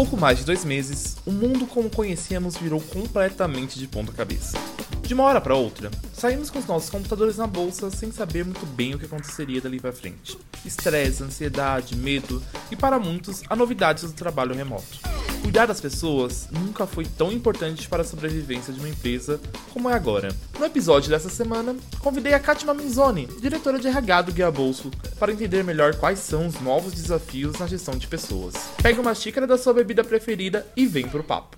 pouco 0.00 0.16
mais 0.16 0.38
de 0.38 0.46
dois 0.46 0.64
meses, 0.64 1.18
o 1.26 1.30
mundo 1.30 1.66
como 1.66 1.90
conhecíamos 1.90 2.56
virou 2.56 2.80
completamente 2.80 3.78
de 3.78 3.86
ponta 3.86 4.10
cabeça. 4.10 4.56
De 5.02 5.12
uma 5.12 5.24
hora 5.24 5.42
para 5.42 5.54
outra, 5.54 5.90
saímos 6.14 6.48
com 6.48 6.58
os 6.58 6.64
nossos 6.64 6.88
computadores 6.88 7.36
na 7.36 7.46
bolsa 7.46 7.90
sem 7.90 8.10
saber 8.10 8.42
muito 8.42 8.64
bem 8.64 8.94
o 8.94 8.98
que 8.98 9.04
aconteceria 9.04 9.60
dali 9.60 9.78
para 9.78 9.92
frente. 9.92 10.38
Estresse, 10.64 11.22
ansiedade, 11.22 11.94
medo 11.94 12.42
e 12.70 12.76
para 12.76 12.98
muitos, 12.98 13.42
a 13.50 13.54
novidade 13.54 14.06
do 14.06 14.12
trabalho 14.14 14.54
remoto. 14.54 15.19
Cuidar 15.42 15.66
das 15.66 15.80
pessoas 15.80 16.48
nunca 16.50 16.86
foi 16.86 17.04
tão 17.04 17.32
importante 17.32 17.88
para 17.88 18.02
a 18.02 18.04
sobrevivência 18.04 18.72
de 18.72 18.78
uma 18.78 18.88
empresa 18.88 19.40
como 19.72 19.88
é 19.88 19.94
agora. 19.94 20.34
No 20.58 20.64
episódio 20.64 21.10
dessa 21.10 21.30
semana, 21.30 21.74
convidei 21.98 22.34
a 22.34 22.38
Katia 22.40 22.72
Minzoni, 22.74 23.26
diretora 23.40 23.78
de 23.78 23.88
RH 23.88 24.22
do 24.22 24.32
Guia 24.32 24.50
Bolso, 24.50 24.90
para 25.18 25.32
entender 25.32 25.64
melhor 25.64 25.94
quais 25.96 26.18
são 26.18 26.46
os 26.46 26.60
novos 26.60 26.92
desafios 26.92 27.58
na 27.58 27.66
gestão 27.66 27.96
de 27.96 28.06
pessoas. 28.06 28.54
Pegue 28.82 29.00
uma 29.00 29.14
xícara 29.14 29.46
da 29.46 29.56
sua 29.58 29.72
bebida 29.72 30.04
preferida 30.04 30.66
e 30.76 30.86
vem 30.86 31.08
pro 31.08 31.24
papo. 31.24 31.56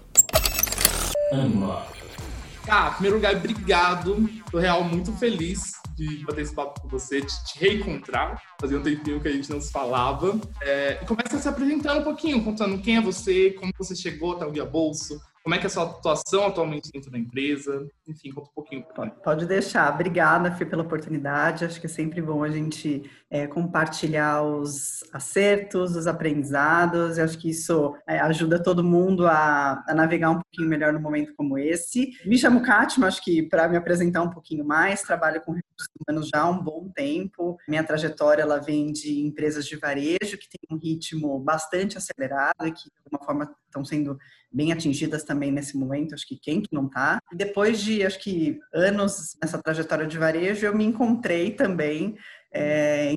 Ah, 2.68 2.88
em 2.88 2.92
primeiro 2.92 3.16
lugar, 3.16 3.34
obrigado. 3.36 4.28
Tô 4.50 4.58
real 4.58 4.84
muito 4.84 5.12
feliz 5.12 5.72
de 5.96 6.24
bater 6.24 6.42
esse 6.42 6.54
papo 6.54 6.80
com 6.80 6.88
você, 6.88 7.20
de 7.20 7.44
te 7.44 7.58
reencontrar. 7.58 8.40
Fazia 8.60 8.78
um 8.78 8.82
tempinho 8.82 9.20
que 9.20 9.28
a 9.28 9.32
gente 9.32 9.50
não 9.50 9.60
se 9.60 9.70
falava. 9.70 10.40
É, 10.62 10.98
e 11.02 11.06
começa 11.06 11.38
se 11.38 11.48
apresentando 11.48 12.00
um 12.00 12.04
pouquinho, 12.04 12.42
contando 12.42 12.80
quem 12.80 12.96
é 12.96 13.00
você, 13.00 13.50
como 13.52 13.72
você 13.76 13.94
chegou 13.94 14.36
até 14.36 14.46
o 14.46 14.50
Guia 14.50 14.64
Bolso, 14.64 15.20
como 15.42 15.56
é 15.56 15.58
que 15.58 15.64
é 15.64 15.66
a 15.66 15.70
sua 15.70 15.84
atuação 15.84 16.46
atualmente 16.46 16.90
dentro 16.92 17.10
da 17.10 17.18
empresa? 17.18 17.86
Enfim, 18.08 18.32
conta 18.32 18.50
um 18.50 18.54
pouquinho. 18.54 18.84
Pode, 19.22 19.46
deixar. 19.46 19.92
Obrigada, 19.94 20.50
Fê, 20.50 20.66
pela 20.66 20.82
oportunidade. 20.82 21.64
Acho 21.64 21.80
que 21.80 21.86
é 21.86 21.88
sempre 21.88 22.20
bom 22.20 22.42
a 22.42 22.48
gente 22.48 23.08
é, 23.30 23.46
compartilhar 23.46 24.42
os 24.42 25.04
acertos, 25.12 25.94
os 25.94 26.06
aprendizados. 26.08 27.16
Eu 27.16 27.24
acho 27.24 27.38
que 27.38 27.50
isso 27.50 27.94
é, 28.06 28.18
ajuda 28.18 28.60
todo 28.60 28.82
mundo 28.82 29.26
a, 29.26 29.84
a, 29.86 29.94
navegar 29.94 30.30
um 30.30 30.40
pouquinho 30.40 30.68
melhor 30.68 30.92
num 30.92 31.00
momento 31.00 31.32
como 31.36 31.56
esse. 31.56 32.10
Me 32.26 32.36
chamo 32.36 32.62
Kátima, 32.62 33.06
acho 33.06 33.22
que 33.22 33.42
para 33.42 33.68
me 33.68 33.76
apresentar 33.76 34.22
um 34.22 34.30
pouquinho 34.30 34.64
mais, 34.64 35.02
trabalho 35.02 35.40
com 35.40 35.52
recursos 35.52 35.88
humanos 36.00 36.28
já 36.28 36.40
há 36.40 36.50
um 36.50 36.62
bom 36.62 36.90
tempo. 36.92 37.56
Minha 37.68 37.84
trajetória 37.84 38.42
ela 38.42 38.58
vem 38.58 38.92
de 38.92 39.20
empresas 39.20 39.64
de 39.64 39.76
varejo 39.76 40.38
que 40.38 40.48
tem 40.48 40.76
um 40.76 40.76
ritmo 40.76 41.38
bastante 41.38 41.96
acelerado 41.96 42.66
e 42.66 42.72
que, 42.72 42.84
de 42.84 42.92
alguma 43.04 43.24
forma, 43.24 43.56
estão 43.72 43.84
sendo 43.84 44.18
bem 44.52 44.70
atingidas 44.70 45.24
também 45.24 45.50
nesse 45.50 45.76
momento, 45.76 46.14
acho 46.14 46.28
que 46.28 46.36
quem 46.36 46.60
que 46.60 46.68
não 46.72 46.88
tá. 46.88 47.18
E 47.32 47.36
depois 47.36 47.80
de, 47.80 48.01
acho 48.06 48.18
que, 48.18 48.58
anos 48.72 49.36
nessa 49.42 49.60
trajetória 49.62 50.06
de 50.06 50.18
varejo, 50.18 50.66
eu 50.66 50.76
me 50.76 50.84
encontrei 50.84 51.50
também 51.50 52.16
é, 52.52 53.14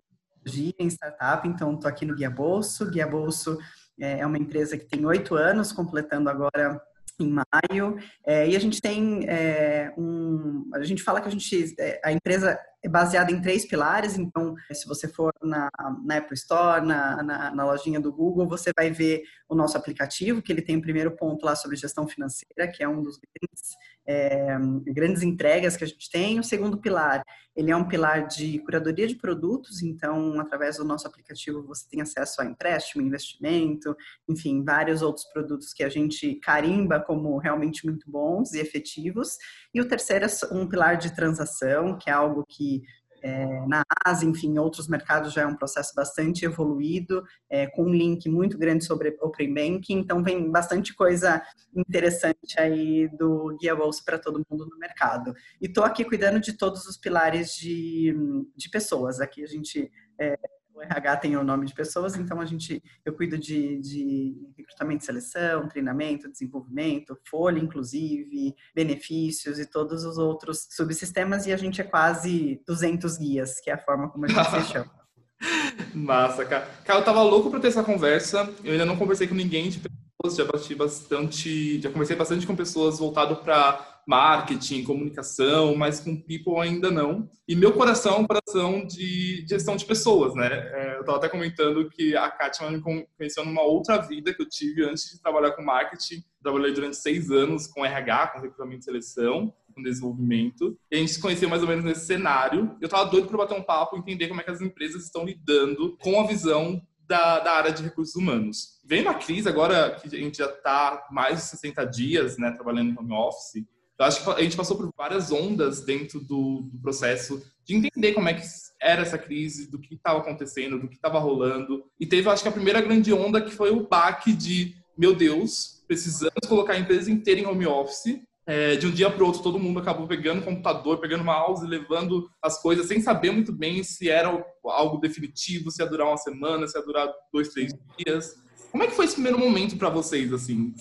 em 0.79 0.87
startup, 0.87 1.47
então 1.47 1.73
estou 1.73 1.89
aqui 1.89 2.05
no 2.05 2.15
Guia 2.15 2.29
Bolso. 2.29 2.89
Guia 2.89 3.07
Bolso 3.07 3.57
é, 3.99 4.19
é 4.19 4.25
uma 4.25 4.37
empresa 4.37 4.77
que 4.77 4.85
tem 4.85 5.05
oito 5.05 5.35
anos, 5.35 5.71
completando 5.71 6.29
agora 6.29 6.81
em 7.19 7.29
maio, 7.29 7.97
é, 8.25 8.49
e 8.49 8.55
a 8.55 8.59
gente 8.59 8.81
tem 8.81 9.25
é, 9.27 9.93
um, 9.97 10.69
a 10.73 10.83
gente 10.83 11.01
fala 11.01 11.21
que 11.21 11.27
a 11.27 11.31
gente, 11.31 11.73
é, 11.79 12.01
a 12.03 12.11
empresa 12.11 12.59
é 12.83 12.89
baseada 12.89 13.31
em 13.31 13.41
três 13.41 13.65
pilares, 13.65 14.17
então 14.17 14.53
se 14.71 14.85
você 14.85 15.07
for 15.07 15.31
na, 15.41 15.69
na 16.03 16.17
Apple 16.17 16.35
Store, 16.35 16.85
na, 16.85 17.23
na, 17.23 17.55
na, 17.55 17.65
lojinha 17.65 17.99
do 17.99 18.11
Google, 18.11 18.47
você 18.47 18.71
vai 18.75 18.91
ver 18.91 19.23
o 19.47 19.55
nosso 19.55 19.77
aplicativo, 19.77 20.41
que 20.41 20.51
ele 20.51 20.61
tem 20.61 20.77
o 20.77 20.81
primeiro 20.81 21.15
ponto 21.15 21.45
lá 21.45 21.55
sobre 21.55 21.77
gestão 21.77 22.07
financeira, 22.07 22.67
que 22.67 22.83
é 22.83 22.87
um 22.87 23.01
dos 23.01 23.17
grandes 23.17 23.75
é, 24.07 24.57
grandes 24.85 25.23
entregas 25.23 25.75
que 25.75 25.83
a 25.83 25.87
gente 25.87 26.09
tem. 26.09 26.39
O 26.39 26.43
segundo 26.43 26.77
pilar, 26.77 27.23
ele 27.55 27.71
é 27.71 27.75
um 27.75 27.87
pilar 27.87 28.27
de 28.27 28.59
curadoria 28.59 29.07
de 29.07 29.15
produtos, 29.15 29.81
então, 29.81 30.39
através 30.39 30.77
do 30.77 30.83
nosso 30.83 31.07
aplicativo, 31.07 31.63
você 31.63 31.85
tem 31.89 32.01
acesso 32.01 32.41
a 32.41 32.45
empréstimo, 32.45 33.01
investimento, 33.01 33.95
enfim, 34.27 34.63
vários 34.63 35.01
outros 35.01 35.25
produtos 35.25 35.73
que 35.73 35.83
a 35.83 35.89
gente 35.89 36.35
carimba 36.35 36.99
como 36.99 37.37
realmente 37.37 37.85
muito 37.85 38.09
bons 38.09 38.53
e 38.53 38.59
efetivos. 38.59 39.37
E 39.73 39.81
o 39.81 39.87
terceiro 39.87 40.25
é 40.25 40.53
um 40.53 40.67
pilar 40.67 40.97
de 40.97 41.15
transação, 41.15 41.97
que 41.97 42.09
é 42.09 42.13
algo 42.13 42.45
que 42.47 42.83
é, 43.25 43.65
na 43.65 43.83
Ásia, 44.05 44.29
enfim, 44.29 44.49
em 44.49 44.59
outros 44.59 44.87
mercados 44.87 45.33
já 45.33 45.41
é 45.41 45.47
um 45.47 45.55
processo 45.55 45.95
bastante 45.95 46.45
evoluído, 46.45 47.23
é, 47.49 47.65
com 47.65 47.85
um 47.85 47.89
link 47.89 48.29
muito 48.29 48.55
grande 48.55 48.85
sobre 48.85 49.17
Open 49.19 49.51
Banking, 49.51 49.97
então 49.97 50.23
vem 50.23 50.51
bastante 50.51 50.93
coisa 50.93 51.41
interessante 51.75 52.59
aí 52.59 53.07
do 53.17 53.57
Guia 53.59 53.75
Bolsa 53.75 54.03
para 54.05 54.19
todo 54.19 54.45
mundo 54.47 54.67
no 54.69 54.77
mercado. 54.77 55.33
E 55.59 55.65
estou 55.65 55.83
aqui 55.83 56.05
cuidando 56.05 56.39
de 56.39 56.53
todos 56.53 56.85
os 56.85 56.97
pilares 56.97 57.55
de, 57.55 58.15
de 58.55 58.69
pessoas. 58.69 59.19
Aqui 59.19 59.43
a 59.43 59.47
gente 59.47 59.91
é, 60.19 60.37
o 60.75 60.81
RH 60.81 61.17
tem 61.17 61.37
o 61.37 61.43
nome 61.43 61.65
de 61.65 61.73
pessoas, 61.73 62.17
então 62.17 62.41
a 62.41 62.45
gente, 62.45 62.83
eu 63.05 63.13
cuido 63.13 63.37
de, 63.37 63.79
de 63.79 64.35
recrutamento 64.57 65.03
e 65.03 65.05
seleção, 65.05 65.69
treinamento, 65.69 66.29
desenvolvimento, 66.29 67.17
folha, 67.29 67.59
inclusive, 67.59 68.53
benefícios 68.75 69.57
e 69.57 69.65
todos 69.65 70.03
os 70.03 70.17
outros 70.17 70.67
subsistemas, 70.69 71.45
e 71.45 71.53
a 71.53 71.57
gente 71.57 71.79
é 71.79 71.83
quase 71.83 72.61
200 72.67 73.17
guias, 73.17 73.61
que 73.61 73.69
é 73.69 73.73
a 73.73 73.77
forma 73.77 74.09
como 74.09 74.25
a 74.25 74.27
gente 74.27 74.49
se 74.49 74.73
chama. 74.73 74.91
Massa, 75.95 76.45
cara. 76.45 76.67
Cara, 76.83 76.99
eu 76.99 77.05
tava 77.05 77.23
louco 77.23 77.49
pra 77.49 77.59
ter 77.59 77.67
essa 77.67 77.83
conversa, 77.83 78.53
eu 78.63 78.73
ainda 78.73 78.85
não 78.85 78.97
conversei 78.97 79.27
com 79.27 79.35
ninguém 79.35 79.69
de 79.69 79.81
pessoas, 80.25 80.35
já 80.35 80.45
bati 80.45 80.75
bastante, 80.75 81.81
já 81.81 81.89
conversei 81.89 82.15
bastante 82.15 82.47
com 82.47 82.55
pessoas 82.55 82.99
voltado 82.99 83.37
para 83.37 83.93
marketing, 84.07 84.83
comunicação, 84.83 85.75
mas 85.75 85.99
com 85.99 86.15
people 86.15 86.59
ainda 86.59 86.91
não. 86.91 87.27
E 87.47 87.55
meu 87.55 87.73
coração 87.73 88.15
é 88.15 88.19
um 88.19 88.27
coração 88.27 88.85
de 88.85 89.45
gestão 89.47 89.75
de 89.75 89.85
pessoas, 89.85 90.35
né? 90.35 90.47
É, 90.47 90.95
eu 90.97 90.99
estava 91.01 91.17
até 91.17 91.29
comentando 91.29 91.89
que 91.89 92.15
a 92.15 92.29
Kátia 92.29 92.69
me 92.69 92.81
conheceu 92.81 93.43
numa 93.43 93.63
outra 93.63 93.97
vida 93.97 94.33
que 94.33 94.41
eu 94.41 94.49
tive 94.49 94.83
antes 94.83 95.11
de 95.11 95.21
trabalhar 95.21 95.51
com 95.51 95.63
marketing. 95.63 96.23
Trabalhei 96.41 96.71
durante 96.71 96.97
seis 96.97 97.31
anos 97.31 97.65
com 97.65 97.83
RH, 97.83 98.27
com 98.27 98.41
recrutamento 98.41 98.81
e 98.81 98.83
seleção, 98.83 99.51
com 99.73 99.81
desenvolvimento. 99.81 100.77
E 100.91 100.97
a 100.97 100.99
gente 100.99 101.13
se 101.13 101.21
conheceu 101.21 101.49
mais 101.49 101.63
ou 101.63 101.67
menos 101.67 101.83
nesse 101.83 102.05
cenário. 102.05 102.77
Eu 102.79 102.85
estava 102.85 103.09
doido 103.09 103.27
para 103.27 103.37
bater 103.37 103.57
um 103.57 103.63
papo 103.63 103.97
entender 103.97 104.27
como 104.27 104.39
é 104.39 104.43
que 104.43 104.51
as 104.51 104.61
empresas 104.61 105.03
estão 105.03 105.25
lidando 105.25 105.97
com 105.97 106.19
a 106.19 106.27
visão 106.27 106.79
da, 107.07 107.39
da, 107.39 107.51
área 107.53 107.71
de 107.71 107.83
recursos 107.83 108.15
humanos. 108.15 108.79
Vem 108.83 109.01
uma 109.01 109.13
crise 109.13 109.47
agora 109.47 109.91
que 109.91 110.15
a 110.15 110.19
gente 110.19 110.37
já 110.37 110.45
está 110.45 111.07
mais 111.11 111.37
de 111.37 111.43
60 111.45 111.85
dias 111.85 112.37
né, 112.37 112.51
trabalhando 112.51 112.91
em 112.91 112.97
home 112.97 113.13
office. 113.13 113.63
Eu 113.97 114.05
acho 114.05 114.23
que 114.23 114.29
a 114.29 114.43
gente 114.43 114.57
passou 114.57 114.75
por 114.75 114.91
várias 114.97 115.31
ondas 115.31 115.81
dentro 115.81 116.19
do, 116.19 116.63
do 116.63 116.79
processo 116.81 117.41
de 117.63 117.75
entender 117.75 118.13
como 118.13 118.29
é 118.29 118.33
que 118.33 118.43
era 118.81 119.01
essa 119.01 119.17
crise, 119.17 119.69
do 119.69 119.79
que 119.79 119.95
estava 119.95 120.19
acontecendo, 120.19 120.79
do 120.79 120.87
que 120.87 120.95
estava 120.95 121.17
rolando. 121.17 121.83
E 121.99 122.05
teve, 122.05 122.29
acho 122.29 122.43
que 122.43 122.49
a 122.49 122.51
primeira 122.51 122.81
grande 122.81 123.11
onda 123.11 123.41
que 123.41 123.51
foi 123.51 123.71
o 123.71 123.87
baque 123.87 124.33
de, 124.33 124.75
meu 124.97 125.15
Deus, 125.15 125.83
precisamos 125.87 126.47
colocar 126.47 126.73
a 126.73 126.79
empresa 126.79 127.09
inteira 127.09 127.41
em 127.41 127.45
home 127.45 127.65
office. 127.65 128.21
É, 128.47 128.75
de 128.75 128.85
um 128.85 128.91
dia 128.91 129.09
para 129.09 129.23
o 129.23 129.27
outro, 129.27 129.41
todo 129.41 129.57
mundo 129.57 129.79
acabou 129.79 130.07
pegando 130.07 130.43
computador, 130.43 130.99
pegando 130.99 131.23
mouse, 131.23 131.65
levando 131.65 132.29
as 132.41 132.61
coisas, 132.61 132.85
sem 132.85 133.01
saber 133.01 133.31
muito 133.31 133.51
bem 133.51 133.83
se 133.83 134.09
era 134.09 134.29
algo 134.63 134.97
definitivo, 134.99 135.71
se 135.71 135.81
ia 135.81 135.89
durar 135.89 136.07
uma 136.07 136.17
semana, 136.17 136.67
se 136.67 136.77
ia 136.77 136.85
durar 136.85 137.11
dois, 137.33 137.49
três 137.49 137.73
dias. 137.97 138.35
Como 138.71 138.83
é 138.83 138.87
que 138.87 138.93
foi 138.93 139.05
esse 139.05 139.15
primeiro 139.15 139.39
momento 139.39 139.77
para 139.77 139.89
vocês, 139.89 140.31
assim? 140.31 140.73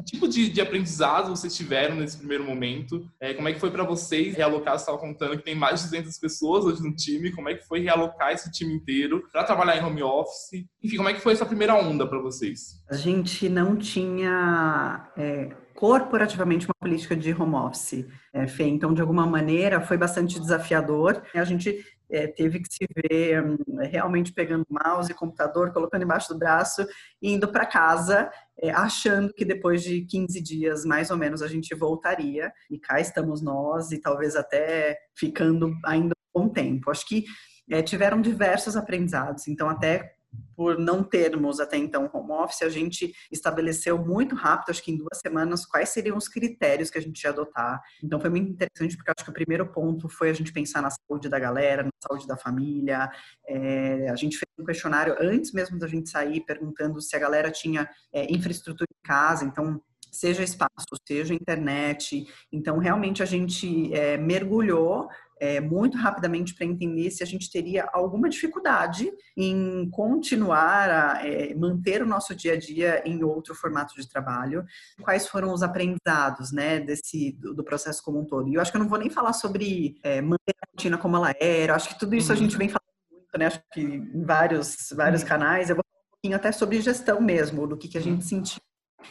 Que 0.00 0.04
tipo 0.04 0.26
de, 0.26 0.48
de 0.48 0.60
aprendizado 0.60 1.28
vocês 1.28 1.54
tiveram 1.54 1.96
nesse 1.96 2.16
primeiro 2.16 2.44
momento? 2.44 3.06
É, 3.20 3.34
como 3.34 3.48
é 3.48 3.52
que 3.52 3.60
foi 3.60 3.70
para 3.70 3.84
vocês 3.84 4.34
realocar? 4.34 4.78
Você 4.78 4.82
estava 4.82 4.98
contando 4.98 5.36
que 5.36 5.44
tem 5.44 5.54
mais 5.54 5.80
de 5.82 5.90
200 5.90 6.18
pessoas 6.18 6.64
hoje 6.64 6.82
no 6.82 6.94
time. 6.94 7.30
Como 7.30 7.48
é 7.48 7.54
que 7.54 7.66
foi 7.66 7.80
realocar 7.80 8.32
esse 8.32 8.50
time 8.50 8.74
inteiro 8.74 9.22
para 9.30 9.44
trabalhar 9.44 9.76
em 9.76 9.84
home 9.84 10.02
office? 10.02 10.64
Enfim, 10.82 10.96
como 10.96 11.08
é 11.08 11.12
que 11.12 11.20
foi 11.20 11.34
essa 11.34 11.44
primeira 11.44 11.74
onda 11.74 12.06
para 12.06 12.18
vocês? 12.18 12.82
A 12.88 12.96
gente 12.96 13.48
não 13.48 13.76
tinha 13.76 15.12
é, 15.16 15.54
corporativamente 15.80 16.66
uma 16.66 16.74
política 16.78 17.16
de 17.16 17.32
home 17.32 17.54
office, 17.54 18.06
é, 18.34 18.46
Fê. 18.46 18.64
Então, 18.64 18.92
de 18.92 19.00
alguma 19.00 19.26
maneira, 19.26 19.80
foi 19.80 19.96
bastante 19.96 20.38
desafiador. 20.38 21.22
A 21.34 21.42
gente 21.42 21.82
é, 22.10 22.26
teve 22.26 22.60
que 22.60 22.68
se 22.70 22.86
ver 22.94 23.42
hum, 23.42 23.56
realmente 23.90 24.30
pegando 24.30 24.66
mouse 24.68 25.10
e 25.10 25.14
computador, 25.14 25.72
colocando 25.72 26.02
embaixo 26.02 26.28
do 26.28 26.38
braço 26.38 26.86
e 27.22 27.32
indo 27.32 27.48
para 27.48 27.64
casa, 27.64 28.30
é, 28.58 28.70
achando 28.70 29.32
que 29.32 29.42
depois 29.42 29.82
de 29.82 30.02
15 30.02 30.42
dias, 30.42 30.84
mais 30.84 31.10
ou 31.10 31.16
menos, 31.16 31.40
a 31.40 31.48
gente 31.48 31.74
voltaria. 31.74 32.52
E 32.70 32.78
cá 32.78 33.00
estamos 33.00 33.40
nós, 33.40 33.90
e 33.90 33.98
talvez 33.98 34.36
até 34.36 34.98
ficando 35.16 35.72
ainda 35.86 36.12
um 36.34 36.42
bom 36.42 36.48
tempo. 36.50 36.90
Acho 36.90 37.08
que 37.08 37.24
é, 37.70 37.80
tiveram 37.80 38.20
diversos 38.20 38.76
aprendizados. 38.76 39.48
Então, 39.48 39.66
até 39.66 40.12
por 40.56 40.78
não 40.78 41.02
termos 41.02 41.58
até 41.58 41.76
então 41.76 42.10
home 42.12 42.32
office, 42.32 42.62
a 42.62 42.68
gente 42.68 43.14
estabeleceu 43.32 43.98
muito 43.98 44.34
rápido, 44.34 44.70
acho 44.70 44.82
que 44.82 44.92
em 44.92 44.96
duas 44.96 45.18
semanas, 45.20 45.64
quais 45.64 45.88
seriam 45.88 46.16
os 46.16 46.28
critérios 46.28 46.90
que 46.90 46.98
a 46.98 47.02
gente 47.02 47.22
ia 47.22 47.30
adotar. 47.30 47.80
Então 48.02 48.20
foi 48.20 48.30
muito 48.30 48.50
interessante, 48.50 48.96
porque 48.96 49.10
acho 49.16 49.24
que 49.24 49.30
o 49.30 49.34
primeiro 49.34 49.66
ponto 49.72 50.08
foi 50.08 50.30
a 50.30 50.32
gente 50.34 50.52
pensar 50.52 50.82
na 50.82 50.90
saúde 50.90 51.28
da 51.28 51.38
galera, 51.38 51.82
na 51.82 51.90
saúde 52.06 52.26
da 52.26 52.36
família. 52.36 53.10
É, 53.48 54.08
a 54.10 54.16
gente 54.16 54.36
fez 54.36 54.50
um 54.58 54.64
questionário 54.64 55.16
antes 55.20 55.52
mesmo 55.52 55.78
da 55.78 55.86
gente 55.86 56.10
sair, 56.10 56.40
perguntando 56.42 57.00
se 57.00 57.16
a 57.16 57.18
galera 57.18 57.50
tinha 57.50 57.88
é, 58.12 58.30
infraestrutura 58.30 58.86
em 58.92 59.08
casa, 59.08 59.44
então 59.44 59.80
seja 60.10 60.42
espaço, 60.42 60.68
seja 61.06 61.34
internet. 61.34 62.26
Então, 62.52 62.78
realmente, 62.78 63.22
a 63.22 63.26
gente 63.26 63.94
é, 63.94 64.16
mergulhou 64.16 65.08
é, 65.40 65.58
muito 65.58 65.96
rapidamente 65.96 66.54
para 66.54 66.66
entender 66.66 67.10
se 67.10 67.22
a 67.22 67.26
gente 67.26 67.50
teria 67.50 67.88
alguma 67.92 68.28
dificuldade 68.28 69.10
em 69.34 69.88
continuar 69.90 70.90
a 70.90 71.26
é, 71.26 71.54
manter 71.54 72.02
o 72.02 72.06
nosso 72.06 72.34
dia 72.34 72.52
a 72.52 72.58
dia 72.58 73.02
em 73.06 73.24
outro 73.24 73.54
formato 73.54 73.94
de 73.96 74.06
trabalho. 74.06 74.64
Quais 75.02 75.26
foram 75.26 75.52
os 75.52 75.62
aprendizados, 75.62 76.52
né, 76.52 76.78
desse 76.78 77.32
do, 77.32 77.64
processo 77.64 78.02
como 78.04 78.20
um 78.20 78.24
todo? 78.26 78.48
E 78.48 78.54
eu 78.54 78.60
acho 78.60 78.70
que 78.70 78.76
eu 78.76 78.82
não 78.82 78.88
vou 78.88 78.98
nem 78.98 79.08
falar 79.08 79.32
sobre 79.32 79.98
é, 80.02 80.20
manter 80.20 80.54
a 80.62 80.68
rotina 80.70 80.98
como 80.98 81.16
ela 81.16 81.32
era. 81.40 81.72
Eu 81.72 81.76
acho 81.76 81.88
que 81.88 81.98
tudo 81.98 82.14
isso 82.14 82.30
a 82.32 82.36
gente 82.36 82.56
vem 82.58 82.68
falando 82.68 82.84
muito, 83.10 83.38
né? 83.38 83.46
Acho 83.46 83.62
que 83.72 83.80
em 83.80 84.24
vários 84.24 84.92
vários 84.94 85.24
canais. 85.24 85.70
Eu 85.70 85.76
vou 85.76 85.84
falar 85.84 86.04
um 86.06 86.10
pouquinho 86.10 86.36
até 86.36 86.52
sobre 86.52 86.82
gestão 86.82 87.18
mesmo, 87.18 87.66
do 87.66 87.78
que 87.78 87.88
que 87.88 87.96
a 87.96 88.02
gente 88.02 88.24
sentiu. 88.26 88.60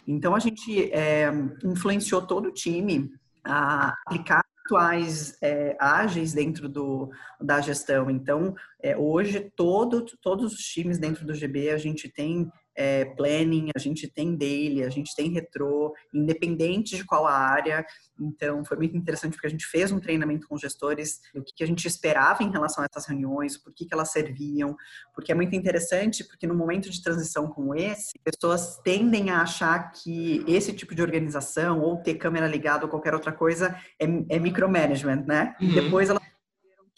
Então 0.07 0.35
a 0.35 0.39
gente 0.39 0.91
é, 0.93 1.31
influenciou 1.63 2.21
todo 2.21 2.49
o 2.49 2.53
time 2.53 3.09
a 3.43 3.95
aplicar 4.05 4.43
rituais 4.69 5.35
é, 5.41 5.75
ágeis 5.79 6.33
dentro 6.33 6.69
do, 6.69 7.09
da 7.41 7.59
gestão. 7.59 8.09
Então, 8.09 8.53
é, 8.81 8.95
hoje, 8.95 9.51
todo, 9.55 10.05
todos 10.21 10.53
os 10.53 10.59
times 10.59 10.99
dentro 10.99 11.25
do 11.25 11.33
GB, 11.33 11.71
a 11.71 11.77
gente 11.77 12.07
tem 12.07 12.51
é, 12.79 13.03
planning, 13.03 13.71
a 13.75 13.79
gente 13.79 14.07
tem 14.07 14.37
daily, 14.37 14.83
a 14.83 14.89
gente 14.89 15.13
tem 15.13 15.29
retro, 15.29 15.93
independente 16.13 16.95
de 16.95 17.03
qual 17.03 17.27
a 17.27 17.33
área. 17.33 17.85
Então, 18.17 18.63
foi 18.63 18.77
muito 18.77 18.95
interessante 18.95 19.33
porque 19.33 19.47
a 19.47 19.49
gente 19.49 19.65
fez 19.65 19.91
um 19.91 19.99
treinamento 19.99 20.47
com 20.47 20.57
gestores 20.57 21.19
do 21.35 21.43
que, 21.43 21.53
que 21.53 21.63
a 21.63 21.67
gente 21.67 21.85
esperava 21.85 22.41
em 22.41 22.49
relação 22.49 22.81
a 22.81 22.87
essas 22.89 23.05
reuniões, 23.05 23.57
por 23.57 23.73
que, 23.73 23.85
que 23.85 23.93
elas 23.93 24.13
serviam, 24.13 24.77
porque 25.13 25.33
é 25.33 25.35
muito 25.35 25.53
interessante, 25.53 26.23
porque 26.23 26.47
no 26.47 26.55
momento 26.55 26.89
de 26.89 27.03
transição 27.03 27.47
como 27.47 27.75
esse, 27.75 28.17
pessoas 28.23 28.77
tendem 28.81 29.29
a 29.29 29.41
achar 29.41 29.91
que 29.91 30.41
esse 30.47 30.71
tipo 30.71 30.95
de 30.95 31.01
organização, 31.01 31.81
ou 31.81 31.97
ter 31.97 32.13
câmera 32.13 32.47
ligada 32.47 32.85
ou 32.85 32.89
qualquer 32.89 33.13
outra 33.13 33.33
coisa, 33.33 33.75
é, 33.99 34.05
é 34.29 34.39
micromanagement, 34.39 35.25
né? 35.27 35.53
Uhum. 35.59 35.73
Depois 35.73 36.09
ela 36.09 36.21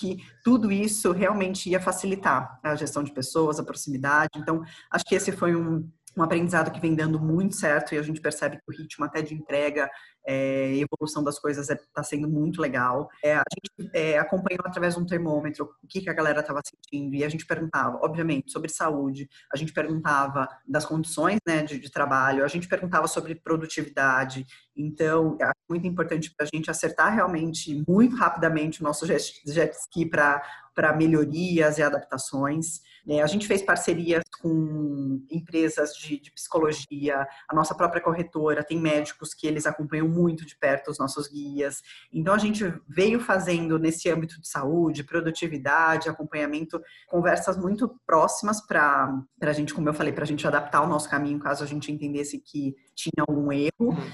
que 0.01 0.17
tudo 0.43 0.71
isso 0.71 1.11
realmente 1.11 1.69
ia 1.69 1.79
facilitar 1.79 2.59
a 2.63 2.75
gestão 2.75 3.03
de 3.03 3.11
pessoas, 3.11 3.59
a 3.59 3.63
proximidade. 3.63 4.31
Então, 4.35 4.63
acho 4.89 5.05
que 5.05 5.13
esse 5.13 5.31
foi 5.31 5.55
um, 5.55 5.87
um 6.15 6.23
aprendizado 6.23 6.71
que 6.71 6.79
vem 6.79 6.93
dando 6.93 7.19
muito 7.19 7.55
certo 7.55 7.93
e 7.93 7.97
a 7.97 8.01
gente 8.01 8.19
percebe 8.19 8.57
que 8.57 8.63
o 8.67 8.75
ritmo 8.75 9.05
até 9.05 9.21
de 9.21 9.33
entrega 9.33 9.89
é, 10.27 10.75
evolução 10.77 11.23
das 11.23 11.39
coisas 11.39 11.69
está 11.69 11.81
é, 11.81 11.87
tá 11.93 12.03
sendo 12.03 12.29
muito 12.29 12.61
legal. 12.61 13.09
É, 13.23 13.35
a 13.35 13.43
gente 13.53 13.91
é, 13.93 14.17
acompanhou 14.17 14.61
através 14.65 14.95
de 14.95 15.01
um 15.01 15.05
termômetro 15.05 15.69
o 15.83 15.87
que, 15.87 16.01
que 16.01 16.09
a 16.09 16.13
galera 16.13 16.41
estava 16.41 16.61
sentindo 16.63 17.15
e 17.15 17.23
a 17.23 17.29
gente 17.29 17.45
perguntava, 17.45 17.97
obviamente, 18.01 18.51
sobre 18.51 18.69
saúde, 18.69 19.27
a 19.51 19.57
gente 19.57 19.73
perguntava 19.73 20.47
das 20.67 20.85
condições 20.85 21.39
né, 21.47 21.63
de, 21.63 21.79
de 21.79 21.91
trabalho, 21.91 22.43
a 22.43 22.47
gente 22.47 22.67
perguntava 22.67 23.07
sobre 23.07 23.35
produtividade. 23.35 24.45
Então, 24.75 25.37
é 25.41 25.49
muito 25.69 25.87
importante 25.87 26.33
para 26.35 26.45
a 26.45 26.49
gente 26.53 26.69
acertar 26.69 27.13
realmente 27.13 27.83
muito 27.87 28.15
rapidamente 28.15 28.81
o 28.81 28.83
nosso 28.83 29.05
jet, 29.05 29.41
jet 29.45 29.73
ski 29.75 30.05
para 30.05 30.41
para 30.73 30.95
melhorias 30.95 31.77
e 31.77 31.83
adaptações. 31.83 32.81
É, 33.07 33.21
a 33.21 33.27
gente 33.27 33.47
fez 33.47 33.61
parcerias 33.61 34.23
com 34.41 35.23
empresas 35.29 35.93
de, 35.93 36.19
de, 36.19 36.31
psicologia, 36.31 37.27
a 37.49 37.55
nossa 37.55 37.75
própria 37.75 38.01
corretora 38.01 38.63
tem 38.63 38.79
médicos 38.79 39.33
que 39.33 39.47
eles 39.47 39.65
acompanham 39.65 40.07
muito 40.07 40.45
de 40.45 40.57
perto 40.57 40.91
os 40.91 40.99
nossos 40.99 41.27
guias. 41.27 41.81
Então 42.11 42.33
a 42.33 42.37
gente 42.37 42.73
veio 42.87 43.19
fazendo 43.19 43.77
nesse 43.79 44.09
âmbito 44.09 44.39
de 44.39 44.47
saúde, 44.47 45.03
produtividade, 45.03 46.09
acompanhamento, 46.09 46.81
conversas 47.07 47.57
muito 47.57 47.95
próximas 48.05 48.65
para 48.65 49.23
a 49.41 49.53
gente, 49.53 49.73
como 49.73 49.89
eu 49.89 49.93
falei, 49.93 50.13
para 50.13 50.23
a 50.23 50.27
gente 50.27 50.45
adaptar 50.45 50.81
o 50.81 50.87
nosso 50.87 51.09
caminho 51.09 51.39
caso 51.39 51.63
a 51.63 51.67
gente 51.67 51.91
entendesse 51.91 52.39
que 52.39 52.75
tinha 52.95 53.25
algum 53.27 53.51
erro. 53.51 53.71
Uhum. 53.79 54.11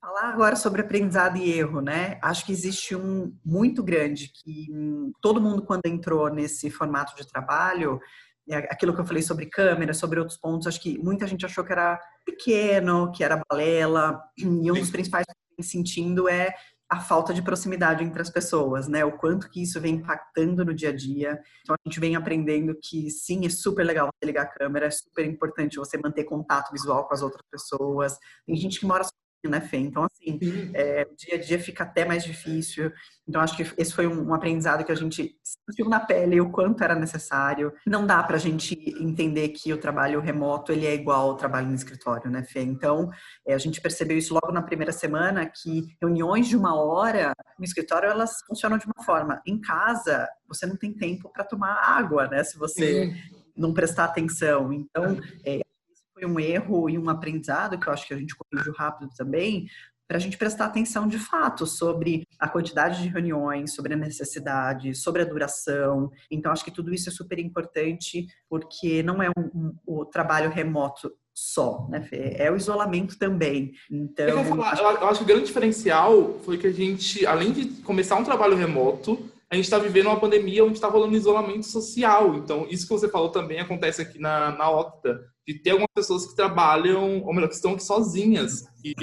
Falar 0.00 0.30
agora 0.32 0.56
sobre 0.56 0.80
aprendizado 0.80 1.36
e 1.36 1.52
erro, 1.52 1.80
né? 1.80 2.18
Acho 2.22 2.46
que 2.46 2.52
existe 2.52 2.94
um 2.94 3.36
muito 3.44 3.82
grande 3.82 4.30
que 4.32 4.68
hum, 4.70 5.12
todo 5.20 5.40
mundo 5.40 5.62
quando 5.62 5.84
entrou 5.86 6.32
nesse 6.32 6.70
formato 6.70 7.14
de 7.16 7.26
trabalho 7.26 8.00
aquilo 8.54 8.94
que 8.94 9.00
eu 9.00 9.06
falei 9.06 9.22
sobre 9.22 9.46
câmera, 9.46 9.92
sobre 9.92 10.18
outros 10.18 10.38
pontos, 10.38 10.66
acho 10.66 10.80
que 10.80 10.98
muita 10.98 11.26
gente 11.26 11.44
achou 11.44 11.64
que 11.64 11.72
era 11.72 12.00
pequeno, 12.24 13.12
que 13.12 13.22
era 13.22 13.42
balela, 13.48 14.22
e 14.36 14.46
um 14.46 14.74
dos 14.74 14.90
principais 14.90 15.24
que 15.26 15.32
eu 15.58 15.64
sentindo 15.64 16.28
é 16.28 16.54
a 16.90 17.00
falta 17.00 17.34
de 17.34 17.42
proximidade 17.42 18.02
entre 18.02 18.22
as 18.22 18.30
pessoas, 18.30 18.88
né? 18.88 19.04
O 19.04 19.12
quanto 19.18 19.50
que 19.50 19.62
isso 19.62 19.78
vem 19.78 19.96
impactando 19.96 20.64
no 20.64 20.72
dia 20.72 20.88
a 20.88 20.96
dia. 20.96 21.38
Então 21.62 21.76
a 21.76 21.88
gente 21.88 22.00
vem 22.00 22.16
aprendendo 22.16 22.74
que 22.82 23.10
sim, 23.10 23.44
é 23.44 23.50
super 23.50 23.84
legal 23.84 24.08
você 24.08 24.26
ligar 24.26 24.44
a 24.44 24.46
câmera, 24.46 24.86
é 24.86 24.90
super 24.90 25.26
importante 25.26 25.76
você 25.76 25.98
manter 25.98 26.24
contato 26.24 26.72
visual 26.72 27.06
com 27.06 27.12
as 27.12 27.20
outras 27.20 27.44
pessoas. 27.50 28.16
Tem 28.46 28.56
gente 28.56 28.80
que 28.80 28.86
mora 28.86 29.04
né, 29.46 29.60
Fê? 29.60 29.76
Então, 29.76 30.04
assim, 30.04 30.38
é, 30.74 31.06
o 31.08 31.14
dia 31.14 31.34
a 31.36 31.38
dia 31.38 31.58
fica 31.60 31.84
até 31.84 32.04
mais 32.04 32.24
difícil. 32.24 32.90
Então, 33.28 33.40
acho 33.40 33.56
que 33.56 33.72
esse 33.76 33.94
foi 33.94 34.06
um, 34.06 34.28
um 34.28 34.34
aprendizado 34.34 34.84
que 34.84 34.90
a 34.90 34.96
gente 34.96 35.36
sentiu 35.42 35.88
na 35.88 36.00
pele 36.00 36.40
o 36.40 36.50
quanto 36.50 36.82
era 36.82 36.94
necessário. 36.94 37.72
Não 37.86 38.06
dá 38.06 38.22
para 38.22 38.36
a 38.36 38.40
gente 38.40 38.74
entender 39.00 39.50
que 39.50 39.72
o 39.72 39.78
trabalho 39.78 40.20
remoto 40.20 40.72
ele 40.72 40.86
é 40.86 40.94
igual 40.94 41.30
ao 41.30 41.36
trabalho 41.36 41.68
no 41.68 41.74
escritório, 41.74 42.30
né, 42.30 42.42
Fê? 42.42 42.62
Então, 42.62 43.10
é, 43.46 43.54
a 43.54 43.58
gente 43.58 43.80
percebeu 43.80 44.16
isso 44.16 44.34
logo 44.34 44.50
na 44.50 44.62
primeira 44.62 44.92
semana, 44.92 45.46
que 45.46 45.94
reuniões 46.00 46.48
de 46.48 46.56
uma 46.56 46.74
hora 46.74 47.32
no 47.58 47.64
escritório, 47.64 48.08
elas 48.08 48.38
funcionam 48.46 48.78
de 48.78 48.86
uma 48.86 49.04
forma. 49.04 49.40
Em 49.46 49.60
casa, 49.60 50.26
você 50.48 50.66
não 50.66 50.76
tem 50.76 50.92
tempo 50.92 51.30
para 51.30 51.44
tomar 51.44 51.74
água, 51.74 52.26
né, 52.26 52.42
se 52.42 52.58
você... 52.58 53.06
Sim. 53.06 53.38
Não 53.58 53.74
prestar 53.74 54.04
atenção. 54.04 54.72
Então, 54.72 55.18
é, 55.44 55.60
foi 56.18 56.28
um 56.28 56.40
erro 56.40 56.90
e 56.90 56.98
um 56.98 57.08
aprendizado 57.08 57.78
que 57.78 57.88
eu 57.88 57.92
acho 57.92 58.06
que 58.06 58.14
a 58.14 58.18
gente 58.18 58.34
corrigiu 58.34 58.72
rápido 58.72 59.10
também, 59.16 59.68
para 60.08 60.16
a 60.16 60.20
gente 60.20 60.38
prestar 60.38 60.64
atenção 60.64 61.06
de 61.06 61.18
fato 61.18 61.66
sobre 61.66 62.26
a 62.38 62.48
quantidade 62.48 63.02
de 63.02 63.08
reuniões, 63.08 63.74
sobre 63.74 63.92
a 63.92 63.96
necessidade, 63.96 64.94
sobre 64.94 65.20
a 65.20 65.24
duração. 65.24 66.10
Então, 66.30 66.50
acho 66.50 66.64
que 66.64 66.70
tudo 66.70 66.94
isso 66.94 67.10
é 67.10 67.12
super 67.12 67.38
importante, 67.38 68.26
porque 68.48 69.02
não 69.02 69.22
é 69.22 69.28
um, 69.28 69.42
um, 69.54 69.74
o 69.86 70.04
trabalho 70.06 70.50
remoto 70.50 71.12
só, 71.34 71.86
né, 71.90 72.00
Fê? 72.00 72.34
É 72.38 72.50
o 72.50 72.56
isolamento 72.56 73.18
também. 73.18 73.72
Então, 73.90 74.26
eu, 74.28 74.44
falar, 74.44 74.80
eu 74.80 75.08
acho 75.08 75.18
que 75.18 75.24
o 75.24 75.28
grande 75.28 75.44
diferencial 75.44 76.40
foi 76.42 76.56
que 76.56 76.66
a 76.66 76.72
gente, 76.72 77.26
além 77.26 77.52
de 77.52 77.66
começar 77.82 78.16
um 78.16 78.24
trabalho 78.24 78.56
remoto, 78.56 79.30
a 79.50 79.54
gente 79.54 79.64
está 79.64 79.78
vivendo 79.78 80.06
uma 80.06 80.18
pandemia 80.18 80.64
onde 80.64 80.74
está 80.74 80.88
rolando 80.88 81.16
isolamento 81.16 81.66
social. 81.66 82.34
Então, 82.34 82.66
isso 82.70 82.86
que 82.86 82.92
você 82.92 83.08
falou 83.08 83.28
também 83.28 83.60
acontece 83.60 84.00
aqui 84.00 84.18
na, 84.18 84.56
na 84.56 84.70
Octa 84.70 85.20
de 85.48 85.54
ter 85.54 85.70
algumas 85.70 85.88
pessoas 85.94 86.26
que 86.26 86.36
trabalham, 86.36 87.24
ou 87.24 87.32
melhor, 87.32 87.48
que 87.48 87.54
estão 87.54 87.72
aqui 87.72 87.82
sozinhas, 87.82 88.66
e 88.84 88.94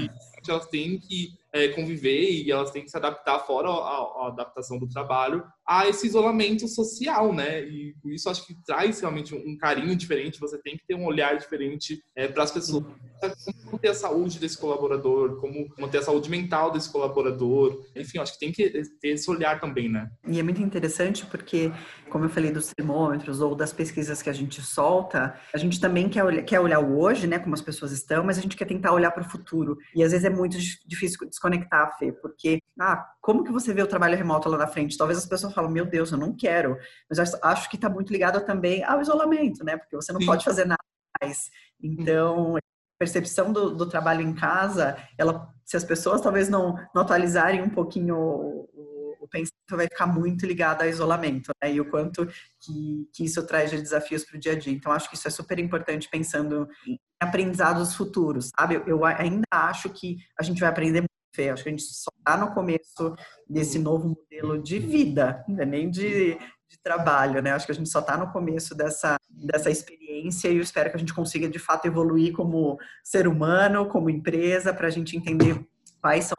elas 0.47 0.67
têm 0.67 0.99
que 0.99 1.29
é, 1.51 1.69
conviver 1.69 2.29
e 2.29 2.51
elas 2.51 2.69
têm 2.69 2.83
que 2.83 2.91
se 2.91 2.97
adaptar 2.97 3.39
fora 3.39 3.67
a, 3.67 4.27
adaptação 4.27 4.77
do 4.77 4.87
trabalho 4.87 5.43
a 5.67 5.87
esse 5.87 6.05
isolamento 6.05 6.67
social, 6.67 7.33
né? 7.33 7.63
E 7.63 7.95
isso 8.05 8.29
acho 8.29 8.45
que 8.45 8.55
traz 8.63 8.99
realmente 8.99 9.33
um 9.33 9.57
carinho 9.57 9.95
diferente. 9.95 10.39
Você 10.39 10.57
tem 10.59 10.77
que 10.77 10.85
ter 10.85 10.93
um 10.93 11.05
olhar 11.05 11.37
diferente 11.37 12.03
é, 12.15 12.27
para 12.27 12.43
as 12.43 12.51
pessoas. 12.51 12.83
Como 12.83 13.71
manter 13.71 13.89
a 13.89 13.93
saúde 13.95 14.37
desse 14.37 14.57
colaborador, 14.57 15.39
como 15.39 15.67
manter 15.79 15.97
a 15.97 16.03
saúde 16.03 16.29
mental 16.29 16.71
desse 16.71 16.91
colaborador. 16.91 17.83
Enfim, 17.95 18.19
acho 18.19 18.33
que 18.33 18.39
tem 18.39 18.51
que 18.51 18.69
ter 19.01 19.07
esse 19.09 19.29
olhar 19.29 19.59
também, 19.59 19.89
né? 19.89 20.11
E 20.27 20.39
é 20.39 20.43
muito 20.43 20.61
interessante 20.61 21.25
porque, 21.25 21.71
como 22.09 22.25
eu 22.25 22.29
falei 22.29 22.51
dos 22.51 22.71
termômetros 22.71 23.41
ou 23.41 23.55
das 23.55 23.73
pesquisas 23.73 24.21
que 24.21 24.29
a 24.29 24.33
gente 24.33 24.61
solta, 24.61 25.35
a 25.51 25.57
gente 25.57 25.79
também 25.79 26.07
quer 26.07 26.23
olhar, 26.23 26.43
quer 26.43 26.59
olhar 26.59 26.79
o 26.79 26.99
hoje, 26.99 27.25
né? 27.25 27.39
Como 27.39 27.55
as 27.55 27.61
pessoas 27.61 27.91
estão, 27.91 28.23
mas 28.23 28.37
a 28.37 28.41
gente 28.41 28.55
quer 28.55 28.65
tentar 28.65 28.93
olhar 28.93 29.09
para 29.09 29.25
o 29.25 29.29
futuro. 29.29 29.77
E 29.95 30.03
às 30.03 30.11
vezes 30.11 30.25
é 30.25 30.29
muito 30.29 30.57
difícil 30.85 31.27
desconectar, 31.27 31.97
Fê, 31.97 32.11
porque, 32.11 32.59
ah, 32.79 33.03
como 33.19 33.43
que 33.43 33.51
você 33.51 33.73
vê 33.73 33.81
o 33.81 33.87
trabalho 33.87 34.15
remoto 34.15 34.47
lá 34.47 34.57
na 34.57 34.67
frente? 34.67 34.97
Talvez 34.97 35.17
as 35.17 35.25
pessoas 35.25 35.54
falem, 35.55 35.71
meu 35.71 35.85
Deus, 35.85 36.11
eu 36.11 36.17
não 36.17 36.35
quero. 36.35 36.77
Mas 37.09 37.33
acho 37.41 37.69
que 37.69 37.75
está 37.75 37.89
muito 37.89 38.11
ligado 38.11 38.43
também 38.45 38.83
ao 38.83 39.01
isolamento, 39.01 39.63
né? 39.63 39.77
Porque 39.77 39.95
você 39.95 40.11
não 40.11 40.19
Sim. 40.19 40.25
pode 40.25 40.45
fazer 40.45 40.65
nada 40.65 40.83
mais. 41.21 41.49
Então, 41.81 42.57
a 42.57 42.59
percepção 42.99 43.51
do, 43.51 43.75
do, 43.75 43.87
trabalho 43.87 44.21
em 44.21 44.33
casa, 44.33 44.97
ela, 45.17 45.49
se 45.63 45.75
as 45.77 45.83
pessoas 45.83 46.21
talvez 46.21 46.49
não, 46.49 46.75
não 46.93 47.01
atualizarem 47.01 47.61
um 47.61 47.69
pouquinho 47.69 48.15
o, 48.15 48.69
o, 48.73 49.15
o 49.21 49.27
pensamento, 49.27 49.51
vai 49.71 49.87
ficar 49.87 50.07
muito 50.07 50.45
ligado 50.45 50.81
ao 50.81 50.87
isolamento, 50.87 51.51
né? 51.61 51.73
E 51.73 51.81
o 51.81 51.89
quanto 51.89 52.27
que, 52.61 53.09
que 53.13 53.25
isso 53.25 53.45
traz 53.45 53.71
de 53.71 53.81
desafios 53.81 54.23
para 54.23 54.37
o 54.37 54.39
dia 54.39 54.53
a 54.53 54.59
dia. 54.59 54.73
Então, 54.73 54.91
acho 54.91 55.09
que 55.09 55.15
isso 55.15 55.27
é 55.27 55.31
super 55.31 55.59
importante 55.59 56.09
pensando 56.09 56.67
em 56.85 56.99
aprendizados 57.19 57.95
futuros, 57.95 58.51
sabe? 58.57 58.75
Eu, 58.75 58.87
eu 58.87 59.05
ainda 59.05 59.45
acho 59.51 59.89
que 59.89 60.17
a 60.39 60.43
gente 60.43 60.59
vai 60.59 60.69
aprender 60.69 61.03
Fê, 61.35 61.49
acho 61.49 61.63
que 61.63 61.69
a 61.69 61.71
gente 61.71 61.83
só 61.83 62.09
está 62.17 62.37
no 62.37 62.53
começo 62.53 63.15
desse 63.47 63.77
novo 63.77 64.09
modelo 64.09 64.61
de 64.61 64.79
vida, 64.79 65.43
é 65.59 65.65
nem 65.65 65.89
de, 65.89 66.35
de 66.35 66.79
trabalho, 66.81 67.41
né? 67.41 67.51
Acho 67.51 67.65
que 67.65 67.71
a 67.71 67.75
gente 67.75 67.89
só 67.89 67.99
está 67.99 68.17
no 68.17 68.31
começo 68.31 68.73
dessa, 68.73 69.17
dessa 69.29 69.69
experiência 69.69 70.49
e 70.49 70.55
eu 70.55 70.61
espero 70.61 70.89
que 70.89 70.95
a 70.95 70.99
gente 70.99 71.13
consiga 71.13 71.49
de 71.49 71.59
fato 71.59 71.85
evoluir 71.85 72.33
como 72.33 72.79
ser 73.03 73.27
humano, 73.27 73.87
como 73.87 74.09
empresa, 74.09 74.73
para 74.73 74.87
a 74.87 74.91
gente 74.91 75.17
entender 75.17 75.61
quais 76.01 76.25
são 76.25 76.37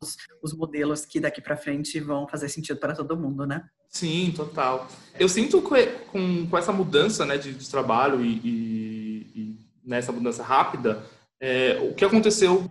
os, 0.00 0.16
os 0.42 0.54
modelos 0.54 1.04
que 1.04 1.20
daqui 1.20 1.40
para 1.40 1.56
frente 1.56 2.00
vão 2.00 2.26
fazer 2.26 2.48
sentido 2.48 2.78
para 2.78 2.94
todo 2.94 3.16
mundo, 3.16 3.46
né? 3.46 3.68
Sim, 3.88 4.32
total. 4.34 4.88
Eu 5.18 5.28
sinto 5.28 5.60
que 5.62 5.86
com, 6.10 6.46
com 6.48 6.58
essa 6.58 6.72
mudança 6.72 7.24
né, 7.26 7.36
de, 7.36 7.52
de 7.52 7.70
trabalho 7.70 8.24
e, 8.24 8.40
e, 8.44 9.32
e 9.34 9.58
nessa 9.84 10.12
mudança 10.12 10.42
rápida, 10.42 11.02
é, 11.40 11.78
o 11.82 11.94
que 11.94 12.04
aconteceu 12.04 12.70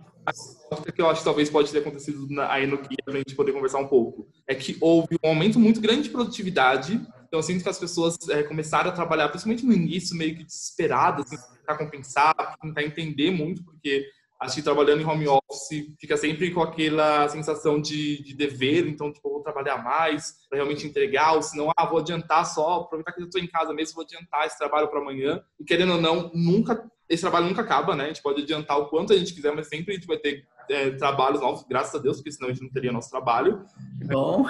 que 0.92 1.00
eu 1.00 1.08
acho 1.08 1.20
que 1.20 1.24
talvez 1.24 1.50
pode 1.50 1.70
ter 1.72 1.78
acontecido 1.78 2.26
aí 2.42 2.66
no 2.66 2.78
Guia 2.78 2.98
para 3.04 3.14
a 3.14 3.18
gente 3.18 3.34
poder 3.34 3.52
conversar 3.52 3.78
um 3.78 3.88
pouco 3.88 4.28
é 4.46 4.54
que 4.54 4.76
houve 4.80 5.16
um 5.22 5.28
aumento 5.28 5.58
muito 5.58 5.80
grande 5.80 6.02
de 6.02 6.10
produtividade. 6.10 6.94
Então, 7.26 7.38
eu 7.38 7.42
sinto 7.42 7.62
que 7.62 7.68
as 7.68 7.78
pessoas 7.78 8.16
é, 8.30 8.42
começaram 8.42 8.90
a 8.90 8.92
trabalhar, 8.92 9.28
principalmente 9.28 9.66
no 9.66 9.72
início, 9.72 10.16
meio 10.16 10.36
que 10.36 10.44
desesperadas, 10.44 11.30
assim, 11.30 11.56
tentar 11.58 11.76
compensar, 11.76 12.56
tentar 12.60 12.82
entender 12.82 13.30
muito, 13.30 13.62
porque 13.64 14.06
acho 14.40 14.56
que 14.56 14.62
trabalhando 14.62 15.02
em 15.02 15.04
home 15.04 15.26
office 15.26 15.94
fica 16.00 16.16
sempre 16.16 16.50
com 16.50 16.62
aquela 16.62 17.28
sensação 17.28 17.80
de, 17.80 18.22
de 18.22 18.34
dever, 18.34 18.86
então, 18.86 19.12
tipo, 19.12 19.28
vou 19.28 19.42
trabalhar 19.42 19.82
mais 19.82 20.34
para 20.48 20.58
realmente 20.58 20.86
entregar, 20.86 21.34
ou 21.34 21.42
senão, 21.42 21.70
ah, 21.76 21.86
vou 21.86 21.98
adiantar 21.98 22.46
só, 22.46 22.80
aproveitar 22.80 23.12
que 23.12 23.20
eu 23.20 23.26
estou 23.26 23.40
em 23.40 23.46
casa 23.46 23.72
mesmo, 23.72 23.96
vou 23.96 24.04
adiantar 24.04 24.46
esse 24.46 24.56
trabalho 24.56 24.88
para 24.88 25.00
amanhã. 25.00 25.42
E 25.58 25.64
querendo 25.64 25.94
ou 25.94 26.00
não, 26.00 26.30
nunca, 26.34 26.88
esse 27.08 27.22
trabalho 27.22 27.46
nunca 27.46 27.62
acaba, 27.62 27.96
né? 27.96 28.04
A 28.04 28.08
gente 28.08 28.22
pode 28.22 28.42
adiantar 28.42 28.78
o 28.78 28.86
quanto 28.86 29.12
a 29.12 29.16
gente 29.16 29.34
quiser, 29.34 29.54
mas 29.54 29.68
sempre 29.68 29.92
a 29.92 29.94
gente 29.96 30.06
vai 30.06 30.18
ter 30.18 30.46
é, 30.70 30.90
trabalhos 30.90 31.40
novos, 31.40 31.64
graças 31.68 31.94
a 31.94 31.98
Deus, 31.98 32.18
porque 32.18 32.32
senão 32.32 32.48
a 32.48 32.52
gente 32.52 32.62
não 32.62 32.70
teria 32.70 32.92
nosso 32.92 33.10
trabalho. 33.10 33.64
Bom 34.04 34.44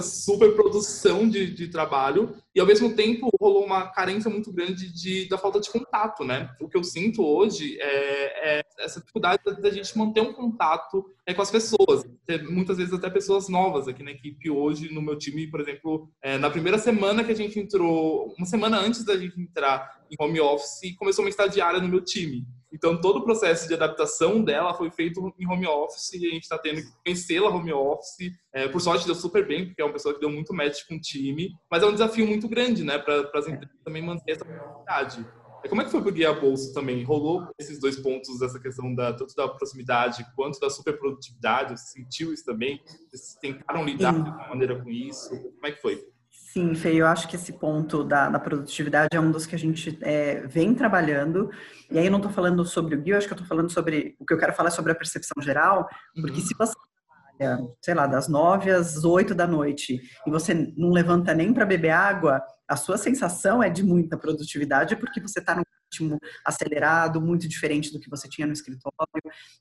super 0.00 0.54
produção 0.54 1.28
de, 1.28 1.52
de, 1.52 1.68
trabalho 1.68 2.34
e 2.54 2.60
ao 2.60 2.66
mesmo 2.66 2.94
tempo 2.94 3.28
rolou 3.38 3.64
uma 3.64 3.88
carência 3.88 4.30
muito 4.30 4.50
grande 4.50 4.90
de, 4.90 5.28
da 5.28 5.36
falta 5.36 5.60
de 5.60 5.70
contato, 5.70 6.24
né? 6.24 6.54
O 6.60 6.68
que 6.68 6.76
eu 6.76 6.82
sinto 6.82 7.22
hoje 7.22 7.76
é, 7.78 8.58
é 8.58 8.64
essa 8.78 9.00
dificuldade 9.00 9.42
da 9.60 9.70
gente 9.70 9.96
manter 9.98 10.22
um 10.22 10.32
contato 10.32 11.04
é, 11.26 11.34
com 11.34 11.42
as 11.42 11.50
pessoas, 11.50 12.04
muitas 12.48 12.78
vezes 12.78 12.94
até 12.94 13.10
pessoas 13.10 13.48
novas 13.48 13.86
aqui 13.86 14.02
na 14.02 14.12
equipe 14.12 14.48
hoje 14.48 14.92
no 14.92 15.02
meu 15.02 15.16
time, 15.16 15.46
por 15.46 15.60
exemplo, 15.60 16.08
é, 16.22 16.38
na 16.38 16.48
primeira 16.48 16.78
semana 16.78 17.22
que 17.22 17.32
a 17.32 17.36
gente 17.36 17.58
entrou, 17.58 18.34
uma 18.38 18.46
semana 18.46 18.78
antes 18.78 19.04
da 19.04 19.16
gente 19.16 19.38
entrar 19.38 20.02
em 20.10 20.16
home 20.18 20.40
office, 20.40 20.96
começou 20.96 21.24
uma 21.24 21.30
estagiária 21.30 21.80
no 21.80 21.88
meu 21.88 22.00
time. 22.00 22.46
Então, 22.72 23.00
todo 23.00 23.18
o 23.18 23.24
processo 23.24 23.68
de 23.68 23.74
adaptação 23.74 24.42
dela 24.42 24.72
foi 24.74 24.90
feito 24.90 25.32
em 25.38 25.46
home 25.46 25.66
office 25.66 26.12
e 26.14 26.26
a 26.26 26.30
gente 26.30 26.44
está 26.44 26.58
tendo 26.58 26.80
que 26.80 26.88
conhecê-la 27.04 27.50
home 27.50 27.72
office. 27.72 28.32
É, 28.52 28.66
por 28.66 28.80
sorte, 28.80 29.04
deu 29.04 29.14
super 29.14 29.46
bem, 29.46 29.66
porque 29.66 29.82
é 29.82 29.84
uma 29.84 29.92
pessoa 29.92 30.14
que 30.14 30.20
deu 30.20 30.30
muito 30.30 30.54
match 30.54 30.86
com 30.88 30.96
o 30.96 31.00
time, 31.00 31.50
mas 31.70 31.82
é 31.82 31.86
um 31.86 31.92
desafio 31.92 32.26
muito 32.26 32.48
grande, 32.48 32.82
né, 32.82 32.98
para 32.98 33.30
as 33.34 33.46
empresas 33.46 33.76
também 33.84 34.02
manter 34.02 34.32
essa 34.32 34.44
qualidade. 34.44 35.26
Como 35.68 35.80
é 35.80 35.84
que 35.84 35.90
foi 35.90 36.00
para 36.00 36.10
o 36.10 36.12
Guia 36.12 36.32
Bolso 36.32 36.72
também? 36.74 37.04
Rolou 37.04 37.46
esses 37.58 37.78
dois 37.78 37.96
pontos, 37.96 38.42
essa 38.42 38.58
questão 38.58 38.92
da, 38.94 39.12
tanto 39.12 39.34
da 39.34 39.48
proximidade 39.48 40.26
quanto 40.34 40.58
da 40.58 40.68
superprodutividade? 40.68 41.78
Você 41.78 42.00
sentiu 42.00 42.32
isso 42.32 42.44
também? 42.44 42.80
Vocês 43.10 43.36
tentaram 43.40 43.84
lidar 43.84 44.12
Sim. 44.12 44.22
de 44.22 44.28
alguma 44.28 44.48
maneira 44.48 44.82
com 44.82 44.90
isso? 44.90 45.30
Como 45.30 45.66
é 45.66 45.72
que 45.72 45.80
foi? 45.80 46.04
Sim, 46.52 46.74
Fê, 46.74 46.92
eu 46.92 47.06
acho 47.06 47.28
que 47.28 47.36
esse 47.36 47.50
ponto 47.50 48.04
da, 48.04 48.28
da 48.28 48.38
produtividade 48.38 49.08
é 49.16 49.18
um 49.18 49.30
dos 49.30 49.46
que 49.46 49.54
a 49.54 49.58
gente 49.58 49.98
é, 50.02 50.46
vem 50.46 50.74
trabalhando. 50.74 51.50
E 51.90 51.98
aí 51.98 52.04
eu 52.04 52.10
não 52.10 52.18
estou 52.18 52.30
falando 52.30 52.62
sobre 52.62 52.94
o 52.94 53.00
Guia, 53.00 53.16
acho 53.16 53.26
que 53.26 53.32
eu 53.32 53.36
estou 53.36 53.48
falando 53.48 53.72
sobre. 53.72 54.14
O 54.20 54.26
que 54.26 54.34
eu 54.34 54.38
quero 54.38 54.52
falar 54.52 54.68
é 54.68 54.72
sobre 54.72 54.92
a 54.92 54.94
percepção 54.94 55.42
geral, 55.42 55.88
porque 56.14 56.40
uhum. 56.40 56.46
se 56.46 56.54
você 56.54 56.74
trabalha, 57.38 57.66
sei 57.80 57.94
lá, 57.94 58.06
das 58.06 58.28
nove 58.28 58.70
às 58.70 59.02
oito 59.02 59.34
da 59.34 59.46
noite 59.46 59.98
e 60.26 60.30
você 60.30 60.52
não 60.76 60.90
levanta 60.90 61.32
nem 61.32 61.54
para 61.54 61.64
beber 61.64 61.88
água, 61.88 62.42
a 62.68 62.76
sua 62.76 62.98
sensação 62.98 63.62
é 63.62 63.70
de 63.70 63.82
muita 63.82 64.18
produtividade 64.18 64.94
porque 64.96 65.22
você 65.22 65.38
está 65.38 65.54
num 65.54 65.62
ritmo 65.92 66.18
acelerado, 66.44 67.20
muito 67.20 67.46
diferente 67.46 67.92
do 67.92 68.00
que 68.00 68.08
você 68.08 68.28
tinha 68.28 68.46
no 68.46 68.52
escritório. 68.52 68.96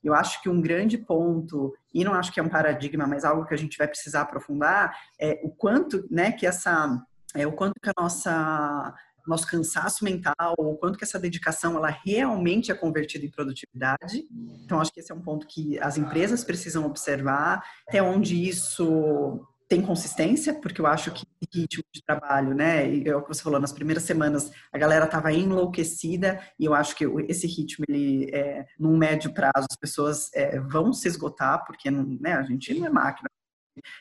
Eu 0.04 0.14
acho 0.14 0.42
que 0.42 0.50
um 0.50 0.62
grande 0.62 0.98
ponto, 0.98 1.76
e 1.94 2.04
não 2.04 2.14
acho 2.14 2.32
que 2.32 2.40
é 2.40 2.44
um 2.44 2.50
paradigma, 2.50 3.06
mas 3.06 3.26
algo 3.26 3.46
que 3.46 3.54
a 3.54 3.58
gente 3.58 3.78
vai 3.78 3.88
precisar 3.88 4.22
aprofundar, 4.22 4.98
é 5.20 5.40
o 5.44 5.50
quanto, 5.50 6.08
né, 6.10 6.32
que 6.32 6.48
essa, 6.48 7.02
é 7.36 7.46
o 7.46 7.52
quanto 7.52 7.74
que 7.82 7.90
a 7.90 8.02
nossa 8.02 8.96
nosso 9.28 9.46
cansaço 9.46 10.04
mental, 10.04 10.56
o 10.58 10.76
quanto 10.76 10.98
que 10.98 11.04
essa 11.04 11.20
dedicação 11.20 11.78
ela 11.78 11.90
realmente 12.04 12.72
é 12.72 12.74
convertida 12.74 13.24
em 13.24 13.30
produtividade. 13.30 14.28
Então 14.66 14.82
acho 14.82 14.92
que 14.92 15.00
esse 15.00 15.12
é 15.12 15.16
um 15.16 15.22
ponto 15.22 15.46
que 15.46 15.78
as 15.78 15.96
empresas 15.96 16.44
precisam 16.44 16.88
observar 16.88 17.64
até 17.88 18.02
onde 18.02 18.36
isso 18.36 19.46
tem 19.72 19.82
consistência, 19.82 20.54
porque 20.54 20.82
eu 20.82 20.86
acho 20.86 21.12
que 21.12 21.26
ritmo 21.56 21.82
de 21.94 22.04
trabalho, 22.04 22.54
né? 22.54 22.94
E 22.94 23.08
é 23.08 23.16
o 23.16 23.22
que 23.22 23.30
você 23.30 23.42
falou, 23.42 23.58
nas 23.58 23.72
primeiras 23.72 24.04
semanas 24.04 24.52
a 24.70 24.78
galera 24.78 25.06
estava 25.06 25.32
enlouquecida 25.32 26.42
e 26.60 26.66
eu 26.66 26.74
acho 26.74 26.94
que 26.94 27.06
esse 27.30 27.48
ritmo, 27.48 27.86
ele, 27.88 28.30
é, 28.34 28.66
num 28.78 28.98
médio 28.98 29.34
prazo, 29.34 29.68
as 29.72 29.78
pessoas 29.78 30.30
é, 30.34 30.60
vão 30.60 30.92
se 30.92 31.08
esgotar, 31.08 31.64
porque 31.66 31.90
né, 31.90 32.34
a 32.34 32.44
gente 32.44 32.74
não 32.74 32.86
é 32.86 32.90
máquina. 32.90 33.30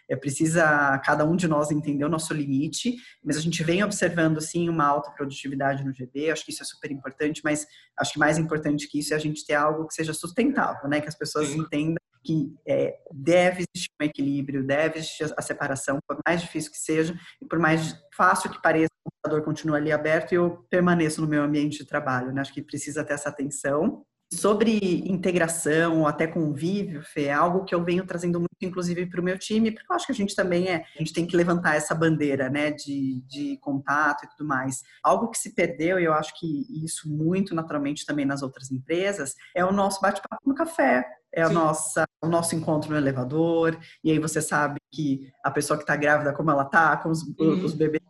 É, 0.08 0.16
precisa 0.16 0.98
cada 1.04 1.24
um 1.24 1.36
de 1.36 1.46
nós 1.46 1.70
entender 1.70 2.04
o 2.04 2.08
nosso 2.08 2.34
limite, 2.34 2.96
mas 3.22 3.36
a 3.36 3.40
gente 3.40 3.62
vem 3.62 3.84
observando 3.84 4.40
sim 4.40 4.68
uma 4.68 4.84
alta 4.84 5.12
produtividade 5.12 5.84
no 5.84 5.94
GB, 5.94 6.32
acho 6.32 6.44
que 6.44 6.50
isso 6.50 6.64
é 6.64 6.66
super 6.66 6.90
importante, 6.90 7.42
mas 7.44 7.64
acho 7.96 8.14
que 8.14 8.18
mais 8.18 8.38
importante 8.38 8.88
que 8.88 8.98
isso 8.98 9.14
é 9.14 9.16
a 9.16 9.20
gente 9.20 9.46
ter 9.46 9.54
algo 9.54 9.86
que 9.86 9.94
seja 9.94 10.12
sustentável, 10.12 10.90
né? 10.90 11.00
Que 11.00 11.08
as 11.08 11.14
pessoas 11.14 11.46
sim. 11.46 11.60
entendam 11.60 12.00
que 12.22 12.54
é, 12.66 12.98
deve 13.12 13.64
existir 13.74 13.90
um 14.00 14.04
equilíbrio, 14.04 14.66
deve 14.66 14.98
existir 14.98 15.32
a 15.36 15.42
separação, 15.42 15.98
por 16.06 16.18
mais 16.26 16.40
difícil 16.40 16.70
que 16.70 16.78
seja 16.78 17.14
e 17.40 17.46
por 17.46 17.58
mais 17.58 17.94
fácil 18.16 18.50
que 18.50 18.60
pareça, 18.60 18.90
o 19.04 19.10
computador 19.10 19.44
continua 19.44 19.76
ali 19.76 19.92
aberto 19.92 20.32
e 20.32 20.34
eu 20.34 20.64
permaneço 20.68 21.20
no 21.20 21.28
meu 21.28 21.42
ambiente 21.42 21.78
de 21.78 21.86
trabalho. 21.86 22.32
Né? 22.32 22.40
Acho 22.40 22.52
que 22.52 22.62
precisa 22.62 23.04
ter 23.04 23.14
essa 23.14 23.28
atenção. 23.28 24.04
Sobre 24.32 24.78
integração, 25.10 26.06
até 26.06 26.24
convívio, 26.24 27.02
Fê, 27.02 27.24
é 27.24 27.32
algo 27.32 27.64
que 27.64 27.74
eu 27.74 27.82
venho 27.82 28.06
trazendo 28.06 28.38
muito, 28.38 28.62
inclusive, 28.62 29.04
para 29.06 29.20
o 29.20 29.24
meu 29.24 29.36
time, 29.36 29.72
porque 29.72 29.90
eu 29.90 29.96
acho 29.96 30.06
que 30.06 30.12
a 30.12 30.14
gente 30.14 30.36
também 30.36 30.68
é, 30.68 30.84
a 30.94 30.98
gente 30.98 31.12
tem 31.12 31.26
que 31.26 31.36
levantar 31.36 31.74
essa 31.74 31.96
bandeira, 31.96 32.48
né, 32.48 32.70
de, 32.70 33.20
de 33.26 33.58
contato 33.60 34.24
e 34.24 34.28
tudo 34.28 34.46
mais. 34.46 34.82
Algo 35.02 35.30
que 35.30 35.38
se 35.38 35.52
perdeu, 35.52 35.98
e 35.98 36.04
eu 36.04 36.14
acho 36.14 36.38
que 36.38 36.64
isso 36.84 37.10
muito 37.10 37.56
naturalmente 37.56 38.06
também 38.06 38.24
nas 38.24 38.40
outras 38.40 38.70
empresas, 38.70 39.34
é 39.52 39.64
o 39.64 39.72
nosso 39.72 40.00
bate-papo 40.00 40.48
no 40.48 40.54
café, 40.54 41.04
é 41.32 41.42
a 41.42 41.48
nossa, 41.48 42.04
o 42.22 42.28
nosso 42.28 42.54
encontro 42.54 42.90
no 42.90 42.96
elevador, 42.96 43.78
e 44.02 44.10
aí 44.10 44.18
você 44.18 44.42
sabe 44.42 44.78
que 44.92 45.30
a 45.44 45.50
pessoa 45.50 45.76
que 45.76 45.84
está 45.84 45.96
grávida, 45.96 46.32
como 46.32 46.50
ela 46.50 46.64
está, 46.64 46.96
com 46.96 47.10
os, 47.10 47.22
uhum. 47.22 47.64
os 47.64 47.74
bebês, 47.74 48.02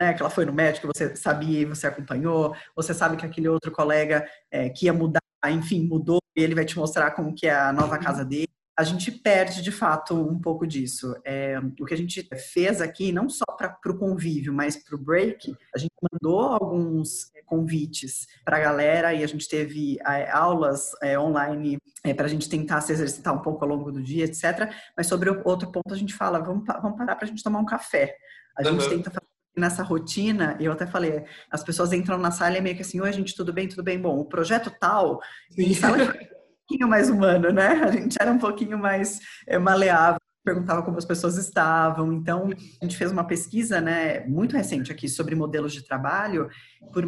né, 0.00 0.14
que 0.14 0.22
ela 0.22 0.30
foi 0.30 0.44
no 0.44 0.52
médico, 0.52 0.88
você 0.88 1.14
sabia 1.16 1.60
e 1.60 1.64
você 1.64 1.86
acompanhou, 1.86 2.54
você 2.74 2.94
sabe 2.94 3.16
que 3.16 3.26
aquele 3.26 3.48
outro 3.48 3.70
colega 3.70 4.28
é, 4.50 4.68
que 4.68 4.86
ia 4.86 4.92
mudar, 4.92 5.20
enfim, 5.48 5.86
mudou, 5.86 6.20
e 6.36 6.42
ele 6.42 6.54
vai 6.54 6.64
te 6.64 6.76
mostrar 6.76 7.10
como 7.12 7.34
que 7.34 7.46
é 7.46 7.54
a 7.54 7.72
nova 7.72 7.96
uhum. 7.96 8.02
casa 8.02 8.24
dele, 8.24 8.48
a 8.78 8.84
gente 8.84 9.10
perde 9.10 9.60
de 9.60 9.72
fato 9.72 10.14
um 10.14 10.38
pouco 10.38 10.64
disso. 10.64 11.12
É, 11.24 11.58
o 11.80 11.84
que 11.84 11.94
a 11.94 11.96
gente 11.96 12.22
fez 12.52 12.80
aqui, 12.80 13.10
não 13.10 13.28
só 13.28 13.44
para 13.44 13.76
o 13.86 13.98
convívio, 13.98 14.52
mas 14.52 14.76
para 14.76 14.94
o 14.94 14.98
break, 14.98 15.52
a 15.74 15.78
gente 15.78 15.90
mandou 16.12 16.42
alguns 16.42 17.34
é, 17.34 17.42
convites 17.42 18.28
para 18.44 18.56
a 18.56 18.60
galera 18.60 19.12
e 19.12 19.24
a 19.24 19.26
gente 19.26 19.48
teve 19.48 19.98
é, 20.06 20.30
aulas 20.30 20.92
é, 21.02 21.18
online 21.18 21.78
é, 22.04 22.14
para 22.14 22.26
a 22.26 22.28
gente 22.28 22.48
tentar 22.48 22.80
se 22.80 22.92
exercitar 22.92 23.34
um 23.34 23.42
pouco 23.42 23.64
ao 23.64 23.68
longo 23.68 23.90
do 23.90 24.00
dia, 24.00 24.26
etc. 24.26 24.72
Mas 24.96 25.08
sobre 25.08 25.28
o 25.28 25.42
outro 25.44 25.72
ponto, 25.72 25.92
a 25.92 25.98
gente 25.98 26.14
fala: 26.14 26.38
vamos, 26.38 26.64
vamos 26.80 26.96
parar 26.96 27.16
para 27.16 27.24
a 27.24 27.28
gente 27.28 27.42
tomar 27.42 27.58
um 27.58 27.66
café. 27.66 28.16
A 28.56 28.62
gente 28.62 28.84
uhum. 28.84 28.90
tenta 28.90 29.10
fazer 29.10 29.26
nessa 29.56 29.82
rotina, 29.82 30.56
eu 30.60 30.70
até 30.70 30.86
falei, 30.86 31.24
as 31.50 31.64
pessoas 31.64 31.92
entram 31.92 32.16
na 32.16 32.30
sala 32.30 32.54
e 32.54 32.58
é 32.58 32.60
meio 32.60 32.76
que 32.76 32.82
assim, 32.82 33.00
oi 33.00 33.12
gente, 33.12 33.34
tudo 33.34 33.52
bem, 33.52 33.66
tudo 33.66 33.82
bem, 33.82 34.00
bom, 34.00 34.16
o 34.16 34.24
projeto 34.24 34.72
tal, 34.78 35.18
em 35.58 35.74
sala 35.74 35.96
pouquinho 36.68 36.88
mais 36.88 37.08
humano, 37.08 37.50
né? 37.50 37.68
A 37.82 37.90
gente 37.90 38.16
era 38.20 38.30
um 38.30 38.38
pouquinho 38.38 38.78
mais 38.78 39.18
é, 39.46 39.58
maleável, 39.58 40.20
perguntava 40.44 40.82
como 40.82 40.98
as 40.98 41.04
pessoas 41.04 41.38
estavam. 41.38 42.12
Então, 42.12 42.50
a 42.80 42.84
gente 42.84 42.96
fez 42.96 43.10
uma 43.10 43.24
pesquisa, 43.24 43.80
né, 43.80 44.26
muito 44.26 44.56
recente 44.56 44.92
aqui 44.92 45.08
sobre 45.08 45.34
modelos 45.34 45.72
de 45.72 45.84
trabalho, 45.84 46.48
por, 46.92 47.04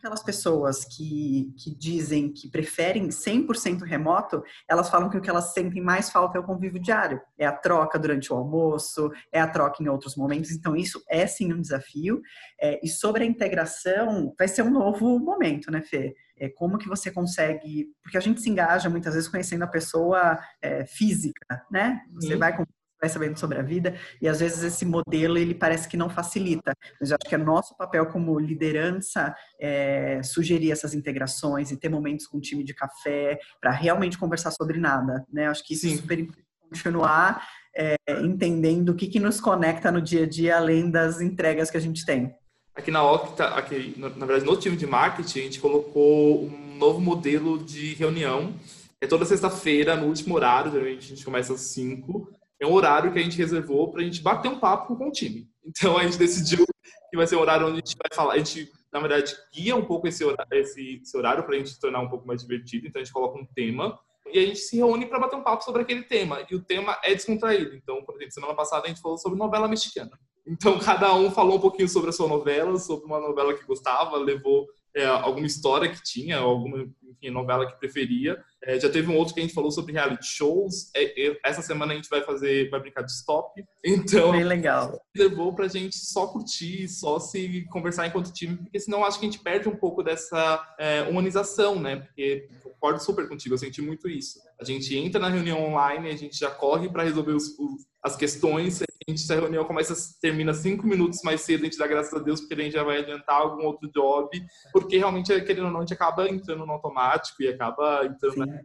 aquelas 0.00 0.22
pessoas 0.22 0.84
que, 0.84 1.54
que 1.56 1.74
dizem 1.74 2.32
que 2.32 2.48
preferem 2.48 3.08
100% 3.08 3.82
remoto, 3.82 4.42
elas 4.66 4.88
falam 4.90 5.08
que 5.08 5.16
o 5.16 5.20
que 5.20 5.30
elas 5.30 5.52
sentem 5.52 5.82
mais 5.82 6.10
falta 6.10 6.38
é 6.38 6.40
o 6.40 6.44
convívio 6.44 6.80
diário, 6.80 7.20
é 7.38 7.46
a 7.46 7.52
troca 7.52 7.98
durante 7.98 8.32
o 8.32 8.36
almoço, 8.36 9.10
é 9.30 9.40
a 9.40 9.46
troca 9.46 9.82
em 9.82 9.88
outros 9.88 10.16
momentos. 10.16 10.50
Então, 10.50 10.74
isso 10.74 11.02
é 11.08 11.26
sim 11.26 11.52
um 11.52 11.60
desafio. 11.60 12.20
É, 12.60 12.80
e 12.82 12.88
sobre 12.88 13.22
a 13.22 13.26
integração, 13.26 14.34
vai 14.38 14.48
ser 14.48 14.62
um 14.62 14.70
novo 14.70 15.18
momento, 15.18 15.70
né, 15.70 15.82
Fê? 15.82 16.14
é, 16.40 16.48
como 16.48 16.78
que 16.78 16.88
você 16.88 17.10
consegue, 17.10 17.92
porque 18.02 18.16
a 18.16 18.20
gente 18.20 18.40
se 18.40 18.48
engaja 18.48 18.88
muitas 18.88 19.12
vezes 19.12 19.28
conhecendo 19.28 19.62
a 19.62 19.68
pessoa 19.68 20.38
é, 20.62 20.86
física, 20.86 21.62
né? 21.70 22.00
Você 22.14 22.34
vai 22.34 22.56
vai 23.00 23.08
sabendo 23.08 23.38
sobre 23.38 23.58
a 23.58 23.62
vida 23.62 23.94
e 24.20 24.28
às 24.28 24.40
vezes 24.40 24.62
esse 24.62 24.84
modelo 24.84 25.38
ele 25.38 25.54
parece 25.54 25.88
que 25.88 25.96
não 25.96 26.10
facilita. 26.10 26.72
Mas 27.00 27.10
eu 27.10 27.16
acho 27.20 27.28
que 27.28 27.34
é 27.34 27.38
nosso 27.38 27.76
papel 27.76 28.06
como 28.06 28.38
liderança 28.38 29.34
é, 29.58 30.22
sugerir 30.22 30.70
essas 30.70 30.94
integrações 30.94 31.70
e 31.70 31.76
ter 31.76 31.88
momentos 31.88 32.26
com 32.26 32.38
o 32.38 32.40
time 32.40 32.62
de 32.62 32.74
café 32.74 33.38
para 33.60 33.70
realmente 33.70 34.18
conversar 34.18 34.50
sobre 34.50 34.78
nada, 34.78 35.24
né? 35.32 35.46
Eu 35.46 35.50
acho 35.50 35.66
que 35.66 35.74
isso 35.74 35.86
é 35.86 35.90
Sim. 35.90 35.94
é 35.94 35.98
super 35.98 36.18
importante 36.18 36.50
continuar 36.70 37.44
é, 37.76 37.96
entendendo 38.22 38.90
o 38.90 38.94
que, 38.94 39.08
que 39.08 39.18
nos 39.18 39.40
conecta 39.40 39.90
no 39.90 40.00
dia 40.00 40.24
a 40.24 40.28
dia 40.28 40.56
além 40.56 40.90
das 40.90 41.20
entregas 41.20 41.70
que 41.70 41.76
a 41.76 41.80
gente 41.80 42.04
tem. 42.04 42.34
Aqui 42.74 42.90
na 42.90 43.02
Octa, 43.02 43.46
aqui, 43.48 43.94
na 43.98 44.08
verdade, 44.08 44.44
no 44.44 44.56
time 44.56 44.76
de 44.76 44.86
marketing, 44.86 45.40
a 45.40 45.42
gente 45.42 45.60
colocou 45.60 46.44
um 46.44 46.76
novo 46.76 47.00
modelo 47.00 47.58
de 47.58 47.94
reunião. 47.94 48.54
É 49.00 49.06
toda 49.06 49.24
sexta-feira, 49.24 49.96
no 49.96 50.06
último 50.06 50.34
horário, 50.34 50.70
geralmente 50.70 51.06
a 51.06 51.08
gente 51.16 51.24
começa 51.24 51.52
às 51.52 51.60
5. 51.60 52.30
É 52.60 52.66
um 52.66 52.72
horário 52.72 53.12
que 53.12 53.18
a 53.18 53.22
gente 53.22 53.38
reservou 53.38 53.90
para 53.90 54.02
a 54.02 54.04
gente 54.04 54.22
bater 54.22 54.48
um 54.48 54.58
papo 54.58 54.94
com 54.96 55.08
o 55.08 55.12
time. 55.12 55.48
Então 55.64 55.96
a 55.96 56.04
gente 56.04 56.18
decidiu 56.18 56.66
que 57.10 57.16
vai 57.16 57.26
ser 57.26 57.36
um 57.36 57.40
horário 57.40 57.66
onde 57.66 57.74
a 57.74 57.80
gente 57.84 57.96
vai 57.96 58.14
falar. 58.14 58.34
A 58.34 58.38
gente, 58.38 58.70
na 58.92 59.00
verdade, 59.00 59.34
guia 59.52 59.74
um 59.74 59.84
pouco 59.84 60.06
esse 60.06 60.24
horário, 60.24 60.52
esse, 60.52 61.00
esse 61.02 61.16
horário 61.16 61.42
para 61.44 61.54
a 61.54 61.58
gente 61.58 61.78
tornar 61.80 62.00
um 62.00 62.08
pouco 62.08 62.26
mais 62.26 62.42
divertido. 62.42 62.86
Então 62.86 63.00
a 63.00 63.04
gente 63.04 63.12
coloca 63.12 63.38
um 63.38 63.46
tema 63.46 63.98
e 64.32 64.38
a 64.38 64.46
gente 64.46 64.58
se 64.58 64.76
reúne 64.76 65.06
para 65.06 65.18
bater 65.18 65.36
um 65.36 65.42
papo 65.42 65.64
sobre 65.64 65.82
aquele 65.82 66.02
tema. 66.02 66.46
E 66.50 66.54
o 66.54 66.62
tema 66.62 66.98
é 67.02 67.14
descontraído. 67.14 67.74
Então, 67.74 68.04
por 68.04 68.14
exemplo, 68.14 68.32
semana 68.32 68.54
passada 68.54 68.84
a 68.84 68.88
gente 68.88 69.00
falou 69.00 69.18
sobre 69.18 69.38
novela 69.38 69.66
mexicana. 69.66 70.10
Então, 70.46 70.78
cada 70.78 71.14
um 71.14 71.30
falou 71.30 71.56
um 71.56 71.60
pouquinho 71.60 71.88
sobre 71.88 72.10
a 72.10 72.12
sua 72.12 72.28
novela, 72.28 72.76
sobre 72.78 73.06
uma 73.06 73.20
novela 73.20 73.54
que 73.54 73.64
gostava, 73.64 74.16
levou 74.16 74.66
é, 74.94 75.04
alguma 75.06 75.46
história 75.46 75.88
que 75.88 76.02
tinha, 76.02 76.38
alguma 76.38 76.88
enfim, 77.02 77.30
novela 77.30 77.66
que 77.66 77.78
preferia. 77.78 78.42
É, 78.62 78.78
já 78.78 78.90
teve 78.90 79.10
um 79.10 79.16
outro 79.16 79.34
que 79.34 79.40
a 79.40 79.42
gente 79.42 79.54
falou 79.54 79.70
sobre 79.70 79.92
reality 79.92 80.26
shows. 80.26 80.90
É, 80.94 81.38
essa 81.44 81.62
semana 81.62 81.92
a 81.92 81.96
gente 81.96 82.08
vai 82.08 82.22
fazer, 82.22 82.68
vai 82.70 82.80
brincar 82.80 83.02
de 83.02 83.12
stop. 83.12 83.62
Então, 83.84 84.32
bem 84.32 84.44
legal. 84.44 85.00
Levou 85.16 85.54
pra 85.54 85.68
gente 85.68 85.96
só 85.96 86.26
curtir, 86.26 86.88
só 86.88 87.18
se 87.18 87.66
conversar 87.70 88.06
enquanto 88.06 88.32
time, 88.32 88.56
porque 88.56 88.80
senão 88.80 89.04
acho 89.04 89.18
que 89.18 89.26
a 89.26 89.30
gente 89.30 89.42
perde 89.42 89.68
um 89.68 89.76
pouco 89.76 90.02
dessa 90.02 90.74
é, 90.78 91.02
humanização, 91.02 91.78
né? 91.78 91.96
Porque 91.96 92.48
concordo 92.62 93.02
super 93.02 93.28
contigo, 93.28 93.54
eu 93.54 93.58
senti 93.58 93.82
muito 93.82 94.08
isso. 94.08 94.40
A 94.60 94.64
gente 94.64 94.96
entra 94.96 95.20
na 95.20 95.28
reunião 95.28 95.62
online, 95.62 96.10
a 96.10 96.16
gente 96.16 96.38
já 96.38 96.50
corre 96.50 96.88
para 96.88 97.04
resolver 97.04 97.32
os, 97.32 97.58
os, 97.58 97.86
as 98.02 98.16
questões, 98.16 98.82
a 99.08 99.10
gente, 99.10 99.32
a 99.32 99.36
reunião 99.36 99.64
começa, 99.64 99.94
termina 100.20 100.52
cinco 100.52 100.86
minutos 100.86 101.22
mais 101.22 101.40
cedo, 101.40 101.62
a 101.62 101.64
gente 101.64 101.78
dá 101.78 101.86
graças 101.86 102.12
a 102.12 102.22
Deus, 102.22 102.40
porque 102.40 102.54
a 102.54 102.64
gente 102.64 102.72
já 102.72 102.84
vai 102.84 102.98
adiantar 102.98 103.40
algum 103.40 103.64
outro 103.64 103.90
job, 103.90 104.28
porque 104.72 104.98
realmente, 104.98 105.28
querendo 105.42 105.66
ou 105.66 105.70
não, 105.70 105.78
a 105.78 105.82
gente 105.82 105.94
acaba 105.94 106.28
entrando 106.28 106.66
no 106.66 106.72
automático 106.72 107.42
e 107.42 107.48
acaba 107.48 108.04
entrando 108.04 108.34
Sim. 108.34 108.40
na 108.40 108.60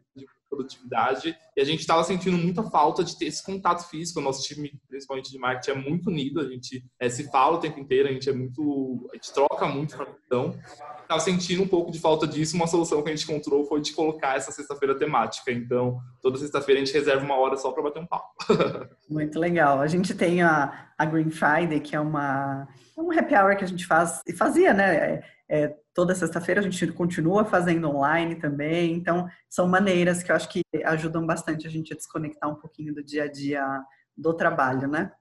produtividade. 0.56 1.38
E 1.56 1.62
a 1.62 1.64
gente 1.64 1.82
estava 1.82 2.04
sentindo 2.04 2.38
muita 2.38 2.64
falta 2.64 3.04
de 3.04 3.18
ter 3.18 3.26
esse 3.26 3.44
contato 3.44 3.88
físico. 3.90 4.20
O 4.20 4.24
nosso 4.24 4.44
time, 4.44 4.72
principalmente 4.88 5.32
de 5.32 5.38
marketing, 5.38 5.78
é 5.78 5.90
muito 5.90 6.10
unido. 6.10 6.40
A 6.40 6.48
gente 6.48 6.84
é, 7.00 7.10
se 7.10 7.30
fala 7.30 7.58
o 7.58 7.60
tempo 7.60 7.80
inteiro, 7.80 8.10
a 8.10 8.12
gente 8.12 8.30
é 8.30 8.34
muito. 8.34 9.10
A 9.12 9.16
gente 9.16 9.34
troca 9.34 9.68
muito 9.68 9.94
informação. 9.94 10.60
Estava 11.02 11.20
sentindo 11.20 11.62
um 11.62 11.68
pouco 11.68 11.92
de 11.92 12.00
falta 12.00 12.26
disso. 12.26 12.56
Uma 12.56 12.68
solução 12.68 13.02
que 13.04 13.10
a 13.10 13.16
gente 13.16 13.30
encontrou 13.30 13.66
foi 13.66 13.82
de 13.82 13.94
colocar 13.94 14.36
essa 14.36 14.52
sexta-feira 14.52 14.98
temática. 14.98 15.52
Então, 15.52 16.00
toda 16.22 16.38
sexta-feira 16.38 16.82
a 16.82 16.86
gente 16.86 16.94
reserva 16.94 17.24
uma 17.24 17.38
hora 17.38 17.58
só 17.58 17.72
para 17.72 17.84
bater 17.84 18.02
um 18.02 18.08
papo. 18.08 18.34
muito 19.10 19.40
legal. 19.40 19.80
A 19.80 19.88
gente 19.88 20.16
tem 20.16 20.42
a, 20.42 20.90
a 20.98 21.06
Green 21.06 21.30
Friday, 21.30 21.80
que 21.80 21.96
é 21.96 22.00
uma 22.00 22.68
um 22.98 23.12
happy 23.12 23.36
hour 23.36 23.58
que 23.58 23.64
a 23.64 23.68
gente 23.68 23.86
faz 23.86 24.22
e 24.26 24.34
fazia, 24.34 24.74
né? 24.74 24.96
É, 24.96 25.24
é, 25.48 25.76
toda 25.94 26.16
sexta-feira 26.16 26.62
a 26.62 26.64
gente 26.64 26.88
continua 26.94 27.46
fazendo 27.46 27.90
online 27.90 28.36
também, 28.36 28.94
então 28.94 29.28
são 29.50 29.68
maneiras 29.68 30.24
que 30.24 30.32
eu 30.32 30.36
acho 30.36 30.50
que 30.50 30.62
ajudam 30.84 31.26
bastante 31.26 31.68
a 31.68 31.70
gente 31.70 31.94
a 31.94 31.96
desconectar 31.96 32.50
um 32.50 32.56
pouquinho 32.56 32.94
do 32.94 33.04
dia 33.04 33.24
a 33.24 33.32
dia 33.32 33.64
do 34.18 34.34
trabalho, 34.34 34.88
né? 34.88 35.12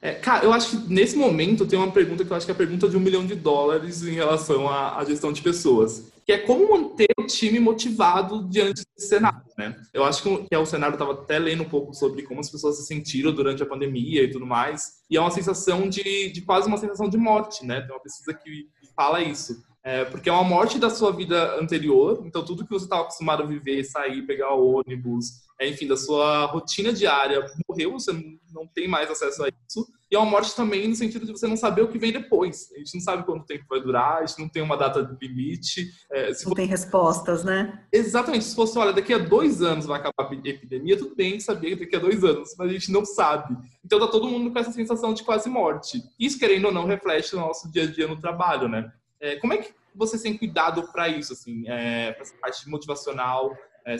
É, 0.00 0.12
cara, 0.12 0.44
eu 0.44 0.52
acho 0.52 0.82
que 0.82 0.92
nesse 0.92 1.16
momento 1.16 1.66
tem 1.66 1.78
uma 1.78 1.90
pergunta 1.90 2.24
que 2.24 2.30
eu 2.30 2.36
acho 2.36 2.44
que 2.44 2.52
é 2.52 2.54
a 2.54 2.58
pergunta 2.58 2.88
de 2.88 2.96
um 2.96 3.00
milhão 3.00 3.24
de 3.24 3.34
dólares 3.34 4.02
em 4.02 4.12
relação 4.12 4.68
à, 4.68 4.98
à 4.98 5.04
gestão 5.04 5.32
de 5.32 5.40
pessoas, 5.40 6.12
que 6.24 6.32
é 6.32 6.38
como 6.38 6.70
manter 6.70 7.08
o 7.18 7.26
time 7.26 7.60
motivado 7.60 8.48
diante 8.48 8.82
desse 8.96 9.08
cenário, 9.08 9.42
né? 9.58 9.76
Eu 9.92 10.04
acho 10.04 10.22
que, 10.22 10.46
é 10.50 10.58
o 10.58 10.64
cenário, 10.64 10.94
eu 10.94 11.02
estava 11.02 11.12
até 11.12 11.38
lendo 11.38 11.62
um 11.62 11.68
pouco 11.68 11.92
sobre 11.92 12.22
como 12.22 12.40
as 12.40 12.50
pessoas 12.50 12.76
se 12.78 12.86
sentiram 12.86 13.32
durante 13.32 13.62
a 13.62 13.66
pandemia 13.66 14.22
e 14.22 14.30
tudo 14.30 14.46
mais, 14.46 15.02
e 15.10 15.16
é 15.16 15.20
uma 15.20 15.30
sensação 15.30 15.88
de, 15.88 16.30
de 16.30 16.40
quase 16.42 16.66
uma 16.66 16.78
sensação 16.78 17.08
de 17.08 17.18
morte, 17.18 17.64
né? 17.66 17.80
Tem 17.82 17.94
uma 17.94 18.02
pesquisa 18.02 18.32
que 18.34 18.68
fala 18.96 19.20
isso. 19.20 19.62
É, 19.84 20.02
porque 20.06 20.30
é 20.30 20.32
uma 20.32 20.42
morte 20.42 20.78
da 20.78 20.88
sua 20.88 21.12
vida 21.12 21.60
anterior, 21.60 22.22
então 22.24 22.42
tudo 22.42 22.64
que 22.64 22.72
você 22.72 22.86
estava 22.86 23.02
acostumado 23.02 23.42
a 23.42 23.46
viver, 23.46 23.84
sair, 23.84 24.22
pegar 24.22 24.54
o 24.54 24.76
ônibus, 24.76 25.44
é, 25.60 25.68
enfim, 25.68 25.86
da 25.86 25.96
sua 25.96 26.46
rotina 26.46 26.90
diária, 26.90 27.44
morreu, 27.68 27.92
você 27.92 28.12
não 28.52 28.66
tem 28.66 28.88
mais 28.88 29.10
acesso 29.10 29.44
a 29.44 29.48
isso. 29.48 29.86
E 30.10 30.16
é 30.16 30.18
uma 30.18 30.30
morte 30.30 30.54
também 30.54 30.88
no 30.88 30.94
sentido 30.94 31.26
de 31.26 31.32
você 31.32 31.46
não 31.46 31.56
saber 31.56 31.82
o 31.82 31.88
que 31.88 31.98
vem 31.98 32.12
depois. 32.12 32.70
A 32.74 32.78
gente 32.78 32.94
não 32.94 33.00
sabe 33.00 33.24
quanto 33.24 33.44
tempo 33.44 33.64
vai 33.68 33.80
durar, 33.80 34.22
a 34.22 34.26
gente 34.26 34.38
não 34.38 34.48
tem 34.48 34.62
uma 34.62 34.76
data 34.76 35.04
de 35.04 35.26
limite. 35.26 35.90
É, 36.10 36.28
não 36.28 36.34
for... 36.34 36.54
tem 36.54 36.66
respostas, 36.66 37.44
né? 37.44 37.84
Exatamente. 37.92 38.44
Se 38.44 38.54
fosse, 38.54 38.78
olha, 38.78 38.92
daqui 38.92 39.12
a 39.12 39.18
dois 39.18 39.60
anos 39.60 39.86
vai 39.86 40.00
acabar 40.00 40.30
a 40.30 40.48
epidemia, 40.48 40.96
tudo 40.96 41.14
bem, 41.14 41.38
sabia 41.40 41.76
que 41.76 41.84
daqui 41.84 41.96
a 41.96 42.00
dois 42.00 42.24
anos, 42.24 42.54
mas 42.56 42.70
a 42.70 42.72
gente 42.72 42.90
não 42.90 43.04
sabe. 43.04 43.56
Então 43.84 44.00
tá 44.00 44.06
todo 44.06 44.28
mundo 44.28 44.50
com 44.50 44.58
essa 44.58 44.72
sensação 44.72 45.12
de 45.12 45.22
quase 45.22 45.50
morte. 45.50 46.02
Isso, 46.18 46.38
querendo 46.38 46.66
ou 46.66 46.72
não, 46.72 46.86
reflete 46.86 47.34
no 47.34 47.40
nosso 47.40 47.70
dia 47.70 47.82
a 47.82 47.86
dia 47.86 48.08
no 48.08 48.20
trabalho, 48.20 48.68
né? 48.68 48.90
É, 49.20 49.36
como 49.36 49.52
é 49.52 49.58
que 49.58 49.74
vocês 49.94 50.22
têm 50.22 50.36
cuidado 50.36 50.90
para 50.92 51.08
isso, 51.08 51.32
assim, 51.32 51.68
é, 51.68 52.12
para 52.12 52.22
essa 52.22 52.36
parte 52.36 52.68
motivacional? 52.68 53.56
É, 53.86 53.96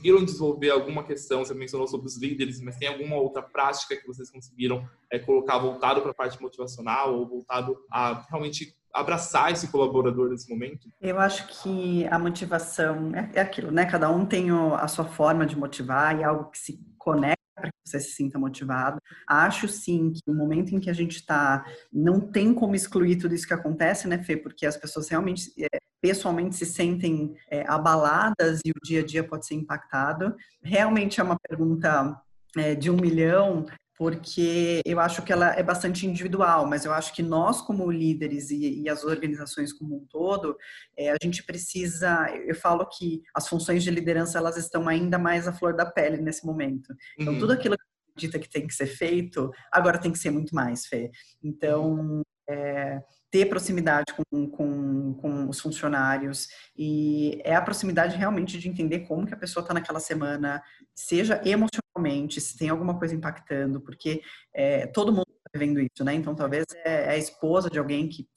conseguiram 0.00 0.24
desenvolver 0.24 0.70
alguma 0.70 1.04
questão? 1.04 1.44
Você 1.44 1.54
mencionou 1.54 1.86
sobre 1.86 2.06
os 2.06 2.16
líderes, 2.16 2.60
mas 2.60 2.76
tem 2.76 2.88
alguma 2.88 3.16
outra 3.16 3.42
prática 3.42 3.96
que 3.96 4.06
vocês 4.06 4.30
conseguiram 4.30 4.88
é, 5.10 5.18
colocar 5.18 5.58
voltado 5.58 6.00
para 6.00 6.10
a 6.10 6.14
parte 6.14 6.40
motivacional 6.40 7.14
ou 7.14 7.28
voltado 7.28 7.76
a 7.90 8.26
realmente 8.28 8.74
abraçar 8.92 9.52
esse 9.52 9.68
colaborador 9.68 10.30
nesse 10.30 10.50
momento? 10.50 10.88
Eu 11.00 11.20
acho 11.20 11.46
que 11.48 12.06
a 12.08 12.18
motivação 12.18 13.14
é, 13.14 13.30
é 13.34 13.40
aquilo, 13.40 13.70
né? 13.70 13.84
Cada 13.86 14.10
um 14.10 14.26
tem 14.26 14.50
a 14.50 14.88
sua 14.88 15.04
forma 15.04 15.46
de 15.46 15.56
motivar 15.56 16.18
e 16.18 16.24
algo 16.24 16.50
que 16.50 16.58
se 16.58 16.80
conecta 16.98 17.39
você 17.84 18.00
se 18.00 18.12
sinta 18.12 18.38
motivado. 18.38 19.00
Acho 19.26 19.68
sim 19.68 20.12
que 20.12 20.22
o 20.30 20.34
momento 20.34 20.74
em 20.74 20.80
que 20.80 20.90
a 20.90 20.92
gente 20.94 21.16
está, 21.16 21.64
não 21.92 22.20
tem 22.20 22.54
como 22.54 22.74
excluir 22.74 23.16
tudo 23.16 23.34
isso 23.34 23.46
que 23.46 23.54
acontece, 23.54 24.08
né, 24.08 24.22
Fê? 24.22 24.36
Porque 24.36 24.66
as 24.66 24.76
pessoas 24.76 25.08
realmente, 25.08 25.52
é, 25.58 25.78
pessoalmente, 26.00 26.56
se 26.56 26.66
sentem 26.66 27.34
é, 27.50 27.64
abaladas 27.68 28.60
e 28.64 28.70
o 28.70 28.80
dia 28.82 29.00
a 29.00 29.04
dia 29.04 29.24
pode 29.24 29.46
ser 29.46 29.54
impactado. 29.54 30.34
Realmente 30.62 31.20
é 31.20 31.24
uma 31.24 31.38
pergunta 31.38 32.20
é, 32.56 32.74
de 32.74 32.90
um 32.90 32.96
milhão, 32.96 33.66
porque 34.00 34.80
eu 34.86 34.98
acho 34.98 35.20
que 35.20 35.30
ela 35.30 35.50
é 35.50 35.62
bastante 35.62 36.06
individual, 36.06 36.66
mas 36.66 36.86
eu 36.86 36.92
acho 36.94 37.12
que 37.12 37.22
nós, 37.22 37.60
como 37.60 37.90
líderes 37.90 38.50
e, 38.50 38.80
e 38.80 38.88
as 38.88 39.04
organizações 39.04 39.74
como 39.74 39.94
um 39.94 40.06
todo, 40.06 40.56
é, 40.96 41.10
a 41.10 41.16
gente 41.22 41.42
precisa. 41.42 42.26
Eu 42.46 42.54
falo 42.54 42.86
que 42.86 43.20
as 43.34 43.46
funções 43.46 43.84
de 43.84 43.90
liderança 43.90 44.38
elas 44.38 44.56
estão 44.56 44.88
ainda 44.88 45.18
mais 45.18 45.46
à 45.46 45.52
flor 45.52 45.76
da 45.76 45.84
pele 45.84 46.16
nesse 46.16 46.46
momento. 46.46 46.94
Então, 47.18 47.34
uhum. 47.34 47.40
tudo 47.40 47.52
aquilo 47.52 47.76
que 47.76 47.84
acredita 48.12 48.38
que 48.38 48.48
tem 48.48 48.66
que 48.66 48.72
ser 48.72 48.86
feito, 48.86 49.50
agora 49.70 50.00
tem 50.00 50.10
que 50.10 50.18
ser 50.18 50.30
muito 50.30 50.54
mais, 50.54 50.86
Fê. 50.86 51.10
Então, 51.44 52.22
é, 52.48 53.02
ter 53.30 53.46
proximidade 53.46 54.12
com, 54.12 54.48
com, 54.48 55.14
com, 55.14 55.48
os 55.48 55.60
funcionários 55.60 56.48
e 56.76 57.40
é 57.44 57.54
a 57.54 57.62
proximidade 57.62 58.16
realmente 58.16 58.58
de 58.58 58.68
entender 58.68 59.00
como 59.00 59.26
que 59.26 59.34
a 59.34 59.36
pessoa 59.36 59.62
está 59.62 59.72
naquela 59.72 60.00
semana, 60.00 60.62
seja 61.00 61.40
emocionalmente, 61.44 62.40
se 62.40 62.56
tem 62.56 62.68
alguma 62.68 62.98
coisa 62.98 63.14
impactando, 63.14 63.80
porque 63.80 64.22
é, 64.54 64.86
todo 64.86 65.12
mundo 65.12 65.26
está 65.28 65.50
vivendo 65.58 65.80
isso, 65.80 66.04
né? 66.04 66.14
Então, 66.14 66.34
talvez 66.34 66.66
é, 66.84 67.06
é 67.06 67.10
a 67.10 67.18
esposa 67.18 67.68
de 67.68 67.78
alguém 67.78 68.08
que, 68.08 68.28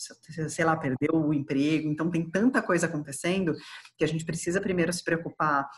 sei 0.49 0.65
lá, 0.65 0.75
perdeu 0.75 1.15
o 1.15 1.33
emprego, 1.33 1.87
então 1.87 2.09
tem 2.09 2.29
tanta 2.29 2.61
coisa 2.61 2.87
acontecendo 2.87 3.53
que 3.97 4.03
a 4.03 4.07
gente 4.07 4.25
precisa 4.25 4.61
primeiro 4.61 4.91
se 4.91 5.03
preocupar 5.03 5.69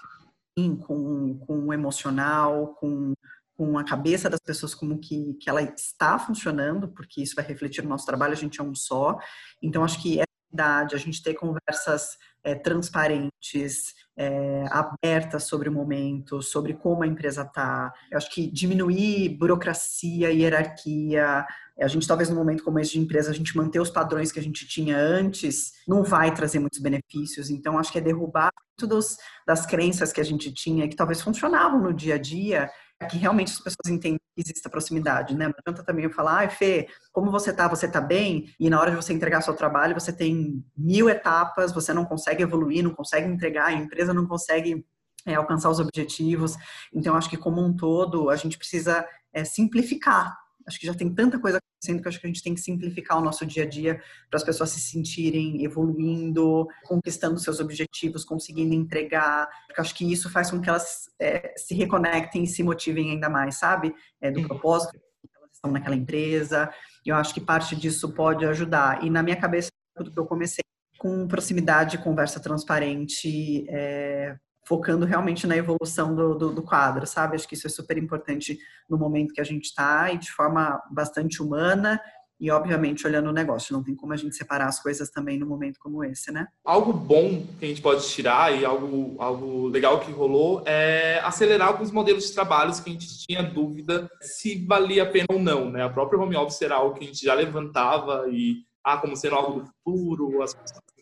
com, 0.56 1.38
com 1.40 1.66
o 1.68 1.74
emocional, 1.74 2.76
com 2.76 3.14
com 3.58 3.78
a 3.78 3.84
cabeça 3.84 4.30
das 4.30 4.40
pessoas 4.40 4.76
como 4.76 5.00
que, 5.00 5.34
que 5.36 5.50
ela 5.50 5.62
está 5.62 6.20
funcionando, 6.20 6.90
porque 6.90 7.22
isso 7.22 7.36
vai 7.36 7.46
refletir 7.46 7.82
no 7.84 7.90
nosso 7.90 8.06
trabalho, 8.06 8.34
a 8.34 8.38
gente 8.38 8.60
é 8.60 8.64
um 8.64 8.76
só. 8.76 9.18
Então, 9.62 9.84
acho 9.84 10.02
que 10.02 10.20
a 10.64 10.98
gente 10.98 11.22
ter 11.22 11.34
conversas 11.34 12.18
é, 12.44 12.54
transparentes, 12.54 13.94
é, 14.16 14.66
abertas 14.70 15.44
sobre 15.44 15.68
o 15.68 15.72
momento, 15.72 16.42
sobre 16.42 16.74
como 16.74 17.04
a 17.04 17.08
empresa 17.08 17.42
está. 17.42 17.92
Eu 18.12 18.18
acho 18.18 18.32
que 18.32 18.50
diminuir 18.50 19.30
burocracia, 19.38 20.32
hierarquia, 20.32 21.46
a 21.80 21.88
gente 21.88 22.08
talvez 22.08 22.30
no 22.30 22.36
momento 22.36 22.64
como 22.64 22.80
esse 22.80 22.94
de 22.94 23.00
empresa, 23.00 23.32
a 23.32 23.34
gente 23.34 23.58
manter 23.58 23.82
os 23.82 23.90
padrões 23.90 24.32
que 24.32 24.40
a 24.40 24.44
gente 24.44 24.66
tinha 24.68 24.98
antes, 24.98 25.74
não 25.88 26.04
vai 26.04 26.34
trazer 26.34 26.60
muitos 26.60 26.80
benefícios. 26.80 27.50
Então, 27.50 27.78
acho 27.78 27.92
que 27.92 27.98
é 27.98 28.02
derrubar 28.02 28.52
todas 28.78 29.18
das 29.46 29.66
crenças 29.66 30.14
que 30.14 30.22
a 30.22 30.24
gente 30.24 30.54
tinha, 30.54 30.88
que 30.88 30.96
talvez 30.96 31.22
funcionavam 31.22 31.82
no 31.82 31.94
dia 31.94 32.16
a 32.16 32.18
dia, 32.18 32.70
que 33.10 33.18
realmente 33.18 33.52
as 33.52 33.60
pessoas 33.60 33.88
entendem 33.88 34.20
que 34.36 34.42
existe 34.42 34.66
a 34.66 34.70
proximidade, 34.70 35.36
né? 35.36 35.46
Não 35.46 35.54
adianta 35.58 35.84
também 35.84 36.06
eu 36.06 36.12
falar, 36.12 36.38
ai, 36.38 36.50
Fê, 36.50 36.88
como 37.12 37.30
você 37.30 37.52
tá? 37.52 37.68
Você 37.68 37.88
tá 37.88 38.00
bem? 38.00 38.54
E 38.60 38.70
na 38.70 38.80
hora 38.80 38.92
de 38.92 38.98
você 38.98 39.12
entregar 39.12 39.42
seu 39.42 39.54
trabalho, 39.54 39.94
você 39.94 40.14
tem 40.14 40.64
mil 40.78 41.10
etapas, 41.10 41.74
você 41.74 41.94
não 41.94 42.06
consegue 42.06 42.44
evoluir, 42.44 42.84
não 42.84 42.94
consegue 42.94 43.28
entregar, 43.28 43.68
a 43.68 43.74
empresa 43.74 44.14
não 44.14 44.26
consegue 44.26 44.86
é, 45.26 45.36
alcançar 45.36 45.70
os 45.70 45.80
objetivos. 45.80 46.56
Então, 46.94 47.16
acho 47.16 47.30
que 47.30 47.38
como 47.38 47.62
um 47.62 47.76
todo, 47.76 48.30
a 48.30 48.36
gente 48.36 48.58
precisa 48.58 49.06
é, 49.34 49.44
simplificar 49.44 50.45
Acho 50.68 50.80
que 50.80 50.88
já 50.88 50.94
tem 50.94 51.14
tanta 51.14 51.40
coisa 51.40 51.58
acontecendo 51.58 52.02
que 52.02 52.08
acho 52.08 52.20
que 52.20 52.26
a 52.26 52.30
gente 52.30 52.44
tem 52.44 52.56
que 52.56 52.62
simplificar 52.62 53.18
o 53.18 53.22
nosso 53.22 53.46
dia 53.46 53.64
a 53.64 53.68
dia 53.68 54.02
para 54.30 54.38
as 54.38 54.44
pessoas 54.44 54.72
se 54.72 54.80
sentirem 54.80 55.64
evoluindo, 55.64 56.68
conquistando 56.84 57.40
seus 57.40 57.60
objetivos, 57.60 58.26
conseguindo 58.26 58.74
entregar. 58.74 59.48
Porque 59.68 59.82
acho 59.82 59.96
que 59.96 60.12
isso 60.12 60.30
faz 60.30 60.50
com 60.50 60.60
que 60.60 60.70
elas 60.70 61.10
é, 61.20 61.54
se 61.56 61.76
reconectem 61.76 62.44
e 62.44 62.48
se 62.48 62.64
motivem 62.64 63.12
ainda 63.12 63.30
mais, 63.30 63.56
sabe? 63.56 63.94
É, 64.20 64.32
do 64.32 64.48
propósito 64.48 64.94
que 64.94 65.38
elas 65.38 65.52
estão 65.54 65.72
naquela 65.72 65.96
empresa. 65.96 66.72
E 67.06 67.10
eu 67.10 67.16
acho 67.16 67.34
que 67.34 67.42
parte 67.42 67.76
disso 67.76 68.12
pode 68.14 68.46
ajudar. 68.46 69.04
E 69.04 69.10
na 69.10 69.22
minha 69.22 69.36
cabeça, 69.36 69.70
tudo 69.96 70.12
que 70.12 70.20
eu 70.20 70.26
comecei 70.26 70.64
com 70.98 71.28
proximidade, 71.28 72.00
conversa 72.00 72.40
transparente, 72.40 73.66
é, 73.70 74.36
focando 74.66 75.06
realmente 75.06 75.46
na 75.46 75.56
evolução 75.56 76.16
do, 76.16 76.36
do, 76.36 76.52
do, 76.52 76.64
quadro, 76.64 77.06
sabe? 77.06 77.36
Acho 77.36 77.48
que 77.48 77.54
isso 77.54 77.68
é 77.68 77.70
super 77.70 77.98
importante 77.98 78.58
no 78.90 78.98
momento 78.98 79.34
que 79.34 79.42
a 79.42 79.46
gente 79.46 79.66
está 79.66 80.12
e 80.12 80.18
de 80.18 80.32
forma 80.32 80.82
bastante 80.92 81.42
humana 81.42 82.02
e, 82.40 82.52
obviamente, 82.52 83.06
olhando 83.08 83.30
o 83.30 83.34
negócio. 83.34 83.74
Não 83.74 83.84
tem 83.84 83.96
como 83.96 84.12
a 84.12 84.18
gente 84.18 84.36
separar 84.36 84.68
as 84.68 84.82
coisas 84.82 85.10
também 85.10 85.38
num 85.38 85.48
momento 85.48 85.80
como 85.80 86.04
esse, 86.04 86.32
né? 86.32 86.48
Algo 86.66 86.92
bom 86.92 87.46
que 87.60 87.66
a 87.66 87.68
gente 87.68 87.82
pode 87.82 88.08
tirar 88.08 88.54
e 88.54 88.66
algo, 88.66 89.16
algo 89.20 89.68
legal 89.68 90.00
que 90.00 90.12
rolou 90.12 90.64
é 90.66 91.20
acelerar 91.24 91.70
alguns 91.70 91.92
modelos 91.92 92.28
de 92.28 92.34
trabalhos 92.34 92.80
que 92.80 92.90
a 92.90 92.94
gente 92.94 93.26
tinha 93.26 93.44
dúvida 93.44 94.10
se 94.20 94.66
valia 94.66 95.04
a 95.04 95.06
pena 95.06 95.28
ou 95.30 95.40
não, 95.40 95.70
né? 95.70 95.84
A 95.84 95.90
própria 95.90 96.20
home 96.20 96.36
office 96.36 96.62
era 96.64 96.76
algo 96.76 96.96
que 96.96 97.04
a 97.04 97.08
gente 97.08 97.24
já 97.24 97.36
levantava 97.36 98.26
e, 98.30 98.64
ah, 98.84 98.98
como 98.98 99.16
sendo 99.16 99.36
algo 99.36 99.62
do 99.62 99.68
futuro, 99.68 100.42
as 100.42 100.54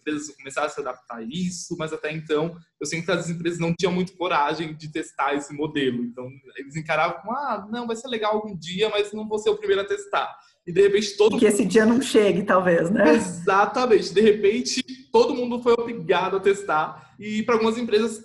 empresas 0.03 0.35
começaram 0.35 0.67
a 0.67 0.69
se 0.69 0.81
adaptar 0.81 1.17
a 1.17 1.23
isso, 1.23 1.75
mas 1.79 1.93
até 1.93 2.11
então 2.11 2.55
eu 2.79 2.85
sinto 2.85 3.05
que 3.05 3.11
as 3.11 3.29
empresas 3.29 3.59
não 3.59 3.73
tinham 3.73 3.93
muito 3.93 4.15
coragem 4.17 4.75
de 4.75 4.91
testar 4.91 5.33
esse 5.33 5.53
modelo. 5.53 6.03
Então, 6.03 6.29
eles 6.57 6.75
encaravam 6.75 7.21
como, 7.21 7.31
ah, 7.35 7.67
não, 7.71 7.87
vai 7.87 7.95
ser 7.95 8.09
legal 8.09 8.35
algum 8.35 8.55
dia, 8.55 8.89
mas 8.89 9.13
não 9.13 9.27
vou 9.27 9.39
ser 9.39 9.49
o 9.49 9.57
primeiro 9.57 9.81
a 9.81 9.85
testar 9.85 10.37
e 10.65 10.71
de 10.71 10.81
repente 10.81 11.17
todo 11.17 11.37
que 11.37 11.45
esse 11.45 11.65
dia 11.65 11.85
não 11.85 12.01
chegue, 12.01 12.43
talvez, 12.43 12.89
né? 12.89 13.15
Exatamente. 13.15 14.13
De 14.13 14.21
repente, 14.21 14.81
todo 15.11 15.35
mundo 15.35 15.61
foi 15.61 15.73
obrigado 15.73 16.37
a 16.37 16.39
testar 16.39 17.13
e 17.19 17.43
para 17.43 17.55
algumas 17.55 17.77
empresas 17.77 18.21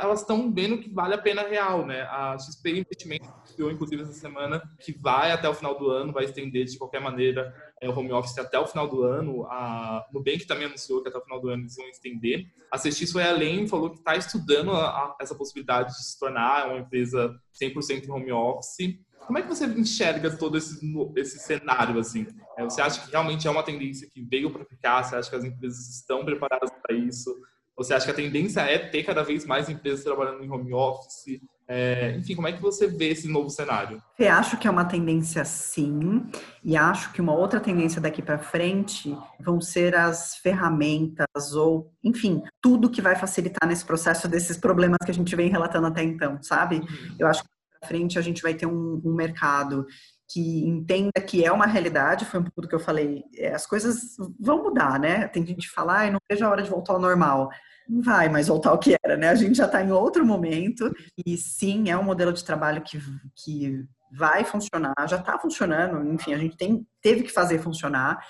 elas 0.00 0.20
estão 0.20 0.52
vendo 0.52 0.78
que 0.78 0.90
vale 0.90 1.14
a 1.14 1.18
pena 1.18 1.42
real, 1.42 1.86
né? 1.86 2.02
A 2.02 2.36
XP 2.38 2.80
Investimento 2.80 3.28
inclusive, 3.68 4.02
essa 4.02 4.12
semana, 4.12 4.62
que 4.78 4.92
vai 4.92 5.32
até 5.32 5.48
o 5.48 5.54
final 5.54 5.76
do 5.76 5.90
ano, 5.90 6.12
vai 6.12 6.24
estender 6.24 6.64
de 6.64 6.78
qualquer 6.78 7.00
maneira 7.00 7.52
é, 7.80 7.88
o 7.88 7.98
home 7.98 8.12
office 8.12 8.38
até 8.38 8.56
o 8.60 8.66
final 8.66 8.86
do 8.86 9.02
ano. 9.02 9.44
A 9.46 10.06
Nubank 10.12 10.46
também 10.46 10.66
anunciou 10.66 11.02
que 11.02 11.08
até 11.08 11.18
o 11.18 11.22
final 11.22 11.40
do 11.40 11.48
ano 11.48 11.64
eles 11.64 11.74
vão 11.74 11.88
estender. 11.88 12.46
A 12.70 12.78
Cestis 12.78 13.10
foi 13.10 13.24
além, 13.24 13.66
falou 13.66 13.90
que 13.90 13.98
está 13.98 14.14
estudando 14.14 14.70
a, 14.70 14.86
a, 14.86 15.16
essa 15.20 15.34
possibilidade 15.34 15.90
de 15.90 16.04
se 16.04 16.18
tornar 16.18 16.68
uma 16.68 16.78
empresa 16.78 17.36
100% 17.60 18.08
home 18.08 18.30
office. 18.30 18.96
Como 19.26 19.38
é 19.38 19.42
que 19.42 19.48
você 19.48 19.66
enxerga 19.66 20.30
todo 20.36 20.56
esse, 20.56 20.80
esse 21.16 21.38
cenário 21.40 21.98
assim? 21.98 22.26
É, 22.56 22.64
você 22.64 22.80
acha 22.80 23.04
que 23.04 23.10
realmente 23.10 23.48
é 23.48 23.50
uma 23.50 23.62
tendência 23.62 24.08
que 24.08 24.22
veio 24.22 24.50
para 24.50 24.64
ficar? 24.64 25.02
Você 25.02 25.16
acha 25.16 25.28
que 25.28 25.36
as 25.36 25.44
empresas 25.44 25.88
estão 25.88 26.24
preparadas 26.24 26.70
para 26.82 26.96
isso? 26.96 27.34
Você 27.76 27.94
acha 27.94 28.04
que 28.04 28.10
a 28.10 28.14
tendência 28.14 28.60
é 28.60 28.78
ter 28.78 29.04
cada 29.04 29.22
vez 29.22 29.46
mais 29.46 29.70
empresas 29.70 30.04
trabalhando 30.04 30.44
em 30.44 30.50
home 30.50 30.72
office? 30.74 31.40
É, 31.72 32.16
enfim, 32.16 32.34
como 32.34 32.48
é 32.48 32.52
que 32.52 32.60
você 32.60 32.88
vê 32.88 33.10
esse 33.10 33.28
novo 33.28 33.48
cenário? 33.48 34.02
Eu 34.18 34.32
acho 34.32 34.56
que 34.56 34.66
é 34.66 34.70
uma 34.70 34.84
tendência 34.84 35.44
sim, 35.44 36.28
e 36.64 36.76
acho 36.76 37.12
que 37.12 37.20
uma 37.20 37.32
outra 37.32 37.60
tendência 37.60 38.00
daqui 38.00 38.20
para 38.20 38.40
frente 38.40 39.16
vão 39.38 39.60
ser 39.60 39.94
as 39.94 40.34
ferramentas 40.34 41.54
ou, 41.54 41.92
enfim, 42.02 42.42
tudo 42.60 42.90
que 42.90 43.00
vai 43.00 43.14
facilitar 43.14 43.68
nesse 43.68 43.84
processo 43.84 44.26
desses 44.26 44.56
problemas 44.56 44.98
que 45.04 45.12
a 45.12 45.14
gente 45.14 45.36
vem 45.36 45.48
relatando 45.48 45.86
até 45.86 46.02
então, 46.02 46.42
sabe? 46.42 46.78
Uhum. 46.78 47.16
Eu 47.20 47.28
acho 47.28 47.44
que 47.44 47.48
para 47.78 47.88
frente 47.88 48.18
a 48.18 48.22
gente 48.22 48.42
vai 48.42 48.52
ter 48.52 48.66
um, 48.66 49.00
um 49.04 49.14
mercado 49.14 49.86
que 50.30 50.64
entenda 50.64 51.20
que 51.26 51.44
é 51.44 51.50
uma 51.50 51.66
realidade, 51.66 52.24
foi 52.24 52.38
um 52.38 52.44
pouco 52.44 52.62
do 52.62 52.68
que 52.68 52.74
eu 52.74 52.80
falei, 52.80 53.24
é, 53.36 53.52
as 53.52 53.66
coisas 53.66 54.16
vão 54.38 54.62
mudar, 54.62 54.98
né? 54.98 55.26
Tem 55.26 55.44
gente 55.44 55.66
que 55.66 55.74
fala, 55.74 56.02
ah, 56.02 56.10
não 56.10 56.20
vejo 56.30 56.44
a 56.44 56.48
hora 56.48 56.62
de 56.62 56.70
voltar 56.70 56.92
ao 56.92 57.00
normal. 57.00 57.50
Não 57.88 58.00
vai 58.00 58.28
mais 58.28 58.46
voltar 58.46 58.70
ao 58.70 58.78
que 58.78 58.96
era, 59.04 59.16
né? 59.16 59.28
A 59.28 59.34
gente 59.34 59.56
já 59.56 59.66
está 59.66 59.82
em 59.82 59.90
outro 59.90 60.24
momento 60.24 60.94
e 61.26 61.36
sim, 61.36 61.90
é 61.90 61.98
um 61.98 62.04
modelo 62.04 62.32
de 62.32 62.44
trabalho 62.44 62.80
que, 62.82 63.00
que 63.34 63.84
vai 64.12 64.44
funcionar, 64.44 64.94
já 65.08 65.16
está 65.16 65.36
funcionando, 65.36 66.12
enfim, 66.12 66.32
a 66.32 66.38
gente 66.38 66.56
tem, 66.56 66.86
teve 67.02 67.24
que 67.24 67.32
fazer 67.32 67.58
funcionar. 67.58 68.24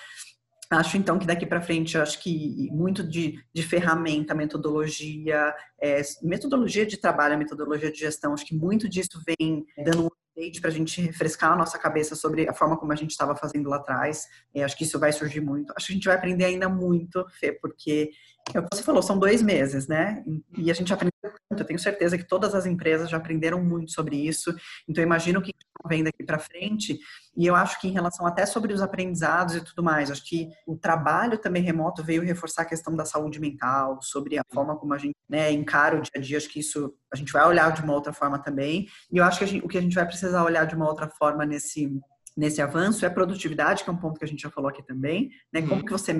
Acho 0.71 0.97
então 0.97 1.19
que 1.19 1.27
daqui 1.27 1.45
para 1.45 1.61
frente, 1.61 1.97
acho 1.97 2.19
que 2.19 2.69
muito 2.71 3.03
de, 3.03 3.43
de 3.53 3.61
ferramenta, 3.61 4.33
metodologia, 4.33 5.53
é, 5.79 6.01
metodologia 6.23 6.85
de 6.85 6.97
trabalho, 6.97 7.37
metodologia 7.37 7.91
de 7.91 7.99
gestão, 7.99 8.33
acho 8.33 8.45
que 8.45 8.55
muito 8.55 8.89
disso 8.89 9.21
vem 9.27 9.65
dando 9.83 10.05
um 10.05 10.09
update 10.41 10.59
para 10.59 10.69
a 10.69 10.73
gente 10.73 11.01
refrescar 11.01 11.53
a 11.53 11.55
nossa 11.55 11.77
cabeça 11.77 12.15
sobre 12.15 12.49
a 12.49 12.53
forma 12.53 12.77
como 12.77 12.91
a 12.91 12.95
gente 12.95 13.11
estava 13.11 13.35
fazendo 13.35 13.69
lá 13.69 13.77
atrás. 13.77 14.27
É, 14.53 14.63
acho 14.63 14.75
que 14.75 14.83
isso 14.83 14.99
vai 14.99 15.13
surgir 15.13 15.41
muito. 15.41 15.71
Acho 15.75 15.87
que 15.87 15.93
a 15.93 15.95
gente 15.95 16.05
vai 16.05 16.15
aprender 16.15 16.45
ainda 16.45 16.67
muito, 16.67 17.25
Fê, 17.39 17.51
porque 17.51 18.11
é 18.53 18.59
o 18.59 18.63
que 18.63 18.75
você 18.75 18.83
falou, 18.83 19.01
são 19.01 19.17
dois 19.17 19.41
meses, 19.41 19.87
né? 19.87 20.23
E 20.57 20.69
a 20.69 20.73
gente 20.73 20.91
aprendeu 20.91 21.11
muito. 21.23 21.61
Eu 21.61 21.65
tenho 21.65 21.79
certeza 21.79 22.17
que 22.17 22.27
todas 22.27 22.53
as 22.53 22.65
empresas 22.65 23.09
já 23.09 23.17
aprenderam 23.17 23.63
muito 23.63 23.91
sobre 23.91 24.15
isso. 24.15 24.53
Então, 24.87 25.03
imagino 25.03 25.41
que 25.41 25.51
vem 25.87 26.03
daqui 26.03 26.23
para 26.23 26.39
frente. 26.39 26.99
E 27.35 27.45
eu 27.45 27.55
acho 27.55 27.79
que 27.79 27.87
em 27.87 27.91
relação 27.91 28.25
até 28.25 28.45
sobre 28.45 28.73
os 28.73 28.81
aprendizados 28.81 29.55
e 29.55 29.61
tudo 29.61 29.83
mais, 29.83 30.11
acho 30.11 30.23
que 30.25 30.49
o 30.65 30.75
trabalho 30.75 31.37
também 31.37 31.63
remoto 31.63 32.03
veio 32.03 32.23
reforçar 32.23 32.63
a 32.63 32.65
questão 32.65 32.95
da 32.95 33.05
saúde 33.05 33.39
mental, 33.39 33.99
sobre 34.01 34.37
a 34.37 34.43
forma 34.53 34.75
como 34.77 34.93
a 34.93 34.97
gente 34.97 35.15
né, 35.29 35.51
encara 35.51 35.97
o 35.97 36.01
dia 36.01 36.11
a 36.15 36.19
dia. 36.19 36.37
Acho 36.37 36.49
que 36.49 36.59
isso 36.59 36.93
a 37.11 37.15
gente 37.15 37.31
vai 37.31 37.47
olhar 37.47 37.71
de 37.71 37.81
uma 37.83 37.93
outra 37.93 38.13
forma 38.13 38.39
também. 38.39 38.87
E 39.11 39.17
eu 39.17 39.23
acho 39.23 39.39
que 39.39 39.45
gente, 39.45 39.65
o 39.65 39.67
que 39.67 39.77
a 39.77 39.81
gente 39.81 39.95
vai 39.95 40.05
precisar 40.05 40.43
olhar 40.43 40.65
de 40.65 40.75
uma 40.75 40.87
outra 40.87 41.07
forma 41.09 41.45
nesse 41.45 41.89
nesse 42.35 42.61
avanço 42.61 43.05
é 43.05 43.09
produtividade, 43.09 43.83
que 43.83 43.89
é 43.89 43.93
um 43.93 43.97
ponto 43.97 44.17
que 44.17 44.23
a 44.23 44.27
gente 44.27 44.41
já 44.41 44.49
falou 44.49 44.69
aqui 44.69 44.81
também, 44.81 45.29
né? 45.53 45.61
Como 45.61 45.75
uhum. 45.75 45.85
que 45.85 45.91
você 45.91 46.17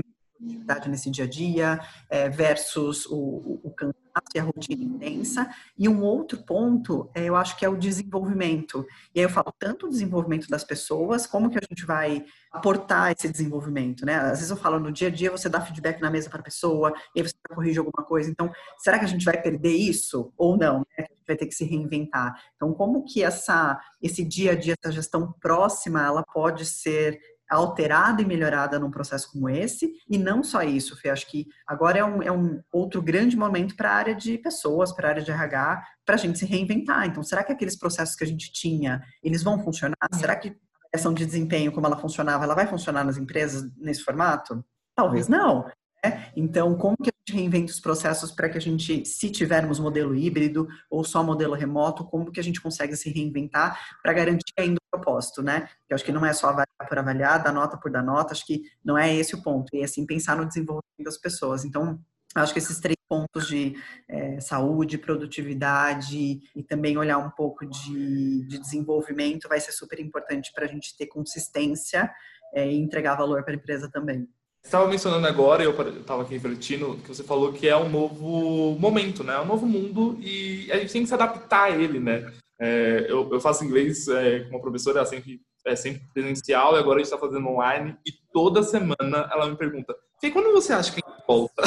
nesse 0.89 1.10
dia 1.10 1.25
a 1.25 1.27
dia 1.27 1.80
é, 2.10 2.27
versus 2.30 3.06
o, 3.06 3.60
o, 3.63 3.71
cansaço 3.71 4.01
e 4.34 4.39
a 4.39 4.43
rotina 4.43 4.84
intensa. 4.84 5.49
E 5.77 5.88
um 5.88 6.01
outro 6.01 6.43
ponto, 6.43 7.10
é, 7.13 7.25
eu 7.25 7.36
acho 7.36 7.58
que 7.58 7.63
é 7.63 7.69
o 7.69 7.77
desenvolvimento. 7.77 8.86
E 9.13 9.19
aí 9.19 9.25
eu 9.25 9.30
falo 9.30 9.54
tanto 9.58 9.86
o 9.86 9.89
desenvolvimento 9.89 10.49
das 10.49 10.63
pessoas, 10.63 11.27
como 11.27 11.49
que 11.49 11.58
a 11.58 11.62
gente 11.67 11.86
vai 11.86 12.25
aportar 12.51 13.12
esse 13.12 13.30
desenvolvimento, 13.30 14.06
né? 14.06 14.15
Às 14.15 14.39
vezes 14.39 14.49
eu 14.49 14.58
falo, 14.58 14.80
no 14.80 14.91
dia 14.91 15.08
a 15.08 15.12
dia 15.12 15.32
você 15.32 15.47
dá 15.47 15.62
feedback 15.62 16.01
na 16.01 16.10
mesa 16.10 16.30
para 16.30 16.39
a 16.39 16.43
pessoa, 16.43 16.93
e 17.15 17.21
aí 17.21 17.27
você 17.27 17.36
corrige 17.47 17.80
alguma 17.80 18.06
coisa. 18.06 18.30
Então, 18.30 18.51
será 18.80 18.99
que 18.99 19.06
a 19.06 19.08
gente 19.08 19.23
vai 19.23 19.41
perder 19.41 19.73
isso 19.73 20.34
ou 20.38 20.58
não? 20.58 20.80
Né? 20.97 21.06
Vai 21.25 21.38
ter 21.38 21.45
que 21.45 21.56
se 21.56 21.63
reinventar. 21.63 22.34
Então, 22.56 22.73
como 22.73 23.06
que 23.06 23.23
essa, 23.23 23.80
esse 24.01 24.23
dia 24.25 24.51
a 24.51 24.56
dia, 24.56 24.75
essa 24.82 24.91
gestão 24.91 25.34
próxima, 25.39 26.04
ela 26.04 26.23
pode 26.23 26.65
ser 26.65 27.19
alterada 27.56 28.22
e 28.22 28.26
melhorada 28.26 28.80
num 28.80 28.90
processo 28.90 29.32
como 29.32 29.50
esse. 29.50 29.94
E 30.10 30.18
não 30.18 30.44
só 30.44 30.64
isso, 30.64 30.96
Fê, 30.96 31.10
acho 31.10 31.30
que 31.30 31.48
agora 31.68 32.00
é 32.00 32.04
um, 32.04 32.24
é 32.24 32.32
um 32.32 32.62
outro 32.72 33.02
grande 33.02 33.36
momento 33.36 33.76
para 33.76 33.92
a 33.92 33.96
área 33.96 34.16
de 34.16 34.38
pessoas, 34.38 34.94
para 34.94 35.08
a 35.08 35.12
área 35.12 35.24
de 35.24 35.32
RH, 35.32 35.84
para 36.06 36.16
a 36.16 36.18
gente 36.18 36.40
se 36.40 36.46
reinventar. 36.46 37.06
Então, 37.06 37.22
será 37.22 37.44
que 37.44 37.52
aqueles 37.52 37.78
processos 37.78 38.16
que 38.16 38.24
a 38.24 38.28
gente 38.28 38.52
tinha, 38.52 39.04
eles 39.22 39.44
vão 39.44 39.60
funcionar? 39.60 39.96
Será 40.14 40.36
que 40.36 40.50
a 40.50 40.90
questão 40.94 41.14
de 41.14 41.26
desempenho, 41.26 41.72
como 41.72 41.86
ela 41.86 41.98
funcionava, 41.98 42.44
ela 42.46 42.56
vai 42.56 42.68
funcionar 42.68 43.04
nas 43.04 43.18
empresas 43.18 43.70
nesse 43.78 44.04
formato? 44.04 44.64
Talvez 44.96 45.28
não. 45.28 45.66
Né? 46.04 46.32
Então, 46.36 46.76
como 46.76 46.96
que 46.98 47.11
reinventa 47.32 47.72
os 47.72 47.80
processos 47.80 48.32
para 48.32 48.50
que 48.50 48.58
a 48.58 48.62
gente, 48.62 49.06
se 49.06 49.30
tivermos 49.30 49.80
modelo 49.80 50.15
híbrido 50.15 50.67
ou 50.89 51.04
só 51.04 51.24
modelo 51.24 51.54
remoto, 51.54 52.06
como 52.06 52.32
que 52.32 52.39
a 52.39 52.44
gente 52.44 52.62
consegue 52.62 52.96
se 52.96 53.10
reinventar 53.10 53.98
para 54.02 54.13
garantir 54.13 54.54
ainda 54.58 54.76
o 54.76 54.98
propósito, 54.98 55.41
né? 55.41 55.70
Eu 55.89 55.96
acho 55.96 56.06
que 56.06 56.12
não 56.12 56.26
é 56.26 56.34
só 56.34 56.48
avaliar 56.48 56.88
por 56.88 56.98
avaliar, 56.98 57.44
dar 57.44 57.54
nota 57.54 57.78
por 57.78 57.91
dar 57.91 58.04
nota, 58.04 58.34
acho 58.34 58.46
que 58.46 58.63
não 58.84 58.98
é 58.98 59.13
esse 59.13 59.36
o 59.36 59.41
ponto, 59.41 59.76
e 59.76 59.84
assim, 59.84 60.06
pensar 60.06 60.36
no 60.36 60.46
desenvolvimento 60.46 61.04
das 61.04 61.17
pessoas. 61.17 61.65
Então, 61.65 62.00
acho 62.36 62.54
que 62.54 62.60
esses 62.60 62.80
três 62.80 62.96
pontos 63.08 63.48
de 63.48 63.76
é, 64.08 64.39
saúde, 64.39 64.98
produtividade 64.98 66.41
e 66.56 66.63
também 66.63 66.98
olhar 66.98 67.17
um 67.17 67.30
pouco 67.30 67.65
de, 67.65 68.46
de 68.48 68.58
desenvolvimento 68.58 69.50
vai 69.50 69.60
ser 69.60 69.72
super 69.74 70.00
importante 70.00 70.52
para 70.54 70.65
a 70.65 70.67
gente 70.67 70.96
ter 70.96 71.08
consistência 71.08 72.10
é, 72.54 72.72
e 72.72 72.78
entregar 72.78 73.15
valor 73.15 73.44
para 73.44 73.54
a 73.54 73.58
empresa 73.58 73.89
também. 73.89 74.28
Estava 74.63 74.88
mencionando 74.88 75.28
agora, 75.28 75.63
eu 75.63 75.71
estava 76.00 76.21
aqui 76.21 76.34
refletindo, 76.34 76.97
que 77.04 77.10
você 77.10 77.24
falou 77.24 77.52
que 77.52 77.67
é 77.67 77.76
um 77.76 77.89
novo 77.89 78.78
momento, 78.80 79.24
né? 79.24 79.34
É 79.34 79.39
um 79.39 79.45
novo 79.45 79.65
mundo 79.65 80.17
e 80.21 80.71
a 80.71 80.78
gente 80.78 80.93
tem 80.93 81.02
que 81.02 81.08
se 81.08 81.13
adaptar 81.13 81.63
a 81.63 81.71
ele, 81.71 82.00
né? 82.00 82.32
É, 82.60 83.08
eu, 83.10 83.28
eu, 83.32 83.41
faço 83.41 83.65
inglês 83.65 84.08
é, 84.08 84.41
com 84.41 84.52
uma 84.52 84.62
professora, 84.62 85.04
sempre, 85.04 85.41
é 85.65 85.76
sempre 85.76 86.04
presencial, 86.13 86.76
e 86.76 86.80
agora 86.80 86.97
a 86.97 87.04
gente 87.04 87.12
está 87.12 87.17
fazendo 87.17 87.47
online, 87.47 87.97
e 88.06 88.12
toda 88.32 88.62
semana 88.62 89.28
ela 89.32 89.50
me 89.50 89.56
pergunta, 89.56 89.95
e 90.21 90.30
quando 90.30 90.54
você 90.54 90.71
acha 90.71 90.91
que 90.93 91.02
a 91.04 91.10
gente 91.10 91.26
volta? 91.28 91.63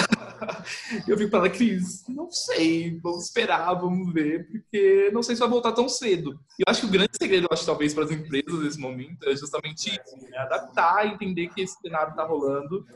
eu 1.09 1.17
fico 1.17 1.31
falando, 1.31 1.53
Cris, 1.53 2.05
não 2.09 2.31
sei, 2.31 2.99
vamos 3.03 3.25
esperar, 3.25 3.75
vamos 3.75 4.13
ver, 4.13 4.49
porque 4.49 5.11
não 5.13 5.23
sei 5.23 5.35
se 5.35 5.41
vai 5.41 5.49
voltar 5.49 5.73
tão 5.73 5.89
cedo. 5.89 6.39
E 6.59 6.63
eu 6.67 6.71
acho 6.71 6.81
que 6.83 6.87
o 6.87 6.91
grande 6.91 7.13
segredo, 7.17 7.49
acho, 7.51 7.67
talvez, 7.67 7.95
para 7.95 8.05
as 8.05 8.11
empresas 8.11 8.61
nesse 8.61 8.79
momento 8.79 9.29
é 9.29 9.37
justamente 9.37 9.91
isso, 9.91 10.17
né? 10.31 10.39
adaptar, 10.39 11.07
entender 11.07 11.49
que 11.49 11.63
esse 11.63 11.81
cenário 11.81 12.11
está 12.11 12.25
rolando 12.25 12.87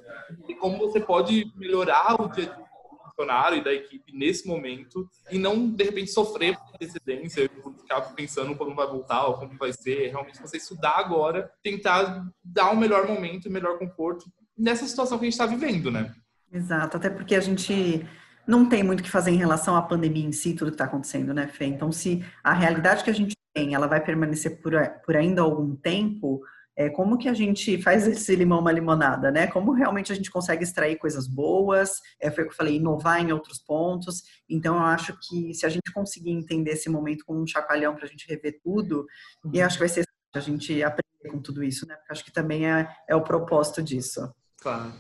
e 0.49 0.55
como 0.55 0.79
você 0.79 1.01
pode 1.01 1.51
melhorar 1.57 2.21
o 2.21 2.29
dia 2.29 2.47
do 2.47 2.69
funcionário 3.09 3.59
e 3.59 3.65
da 3.65 3.73
equipe 3.73 4.13
nesse 4.13 4.47
momento 4.47 5.09
e 5.31 5.39
não, 5.39 5.69
de 5.69 5.85
repente, 5.85 6.11
sofrer 6.11 6.57
por 6.57 6.75
antecedência, 6.75 7.51
ficar 7.81 8.01
pensando 8.15 8.55
quando 8.57 8.75
vai 8.75 8.87
voltar 8.87 9.27
ou 9.27 9.35
como 9.35 9.57
vai 9.59 9.73
ser. 9.73 10.09
Realmente, 10.09 10.41
você 10.41 10.57
estudar 10.57 10.99
agora, 10.99 11.51
tentar 11.63 12.25
dar 12.45 12.71
um 12.71 12.77
melhor 12.77 13.07
momento 13.07 13.47
e 13.47 13.51
melhor 13.51 13.79
conforto 13.79 14.27
nessa 14.57 14.87
situação 14.87 15.19
que 15.19 15.25
a 15.25 15.31
gente 15.31 15.41
está 15.41 15.47
vivendo, 15.47 15.91
né? 15.91 16.15
Exato, 16.53 16.97
até 16.97 17.11
porque 17.11 17.35
a 17.35 17.41
gente 17.41 18.07
não 18.47 18.67
tem 18.67 18.83
muito 18.83 19.01
o 19.01 19.03
que 19.03 19.11
fazer 19.11 19.31
em 19.31 19.37
relação 19.37 19.77
à 19.77 19.83
pandemia 19.83 20.27
em 20.27 20.33
si, 20.33 20.55
tudo 20.55 20.71
que 20.71 20.75
está 20.75 20.87
acontecendo, 20.87 21.35
né, 21.35 21.47
Fê? 21.47 21.67
Então, 21.67 21.93
se 21.93 22.25
a 22.43 22.55
realidade 22.55 23.05
que 23.05 23.11
a 23.11 23.15
gente 23.15 23.37
tem, 23.53 23.75
ela 23.75 23.87
vai 23.87 24.03
permanecer 24.03 24.63
por, 24.63 24.73
por 25.05 25.17
ainda 25.17 25.43
algum 25.43 25.77
tempo, 25.77 26.41
é, 26.75 26.89
como 26.89 27.19
que 27.19 27.29
a 27.29 27.35
gente 27.35 27.83
faz 27.83 28.07
esse 28.07 28.37
limão 28.37 28.61
uma 28.61 28.71
limonada, 28.71 29.33
né? 29.33 29.49
Como 29.49 29.73
realmente 29.73 30.13
a 30.13 30.15
gente 30.15 30.31
consegue 30.31 30.63
extrair 30.63 30.97
coisas 30.97 31.27
boas, 31.27 32.01
é, 32.21 32.31
foi 32.31 32.45
o 32.45 32.47
que 32.47 32.53
eu 32.53 32.57
falei, 32.57 32.77
inovar 32.77 33.21
em 33.21 33.33
outros 33.33 33.59
pontos. 33.59 34.23
Então, 34.49 34.77
eu 34.77 34.85
acho 34.85 35.19
que 35.21 35.53
se 35.53 35.67
a 35.67 35.69
gente 35.69 35.93
conseguir 35.93 36.31
entender 36.31 36.71
esse 36.71 36.89
momento 36.89 37.25
como 37.27 37.43
um 37.43 37.47
chacoalhão 37.47 37.97
para 37.97 38.05
a 38.05 38.09
gente 38.09 38.29
rever 38.29 38.61
tudo, 38.63 39.07
uhum. 39.45 39.51
e 39.53 39.61
acho 39.61 39.77
que 39.77 39.81
vai 39.81 39.89
ser 39.89 40.05
a 40.35 40.41
gente 40.41 40.83
aprender 40.83 41.29
com 41.31 41.43
tudo 41.43 41.65
isso, 41.65 41.85
né? 41.85 41.97
Porque 41.97 42.13
acho 42.13 42.25
que 42.25 42.33
também 42.33 42.71
é, 42.71 42.89
é 43.09 43.17
o 43.17 43.23
propósito 43.23 43.83
disso. 43.83 44.33
Claro. 44.61 44.93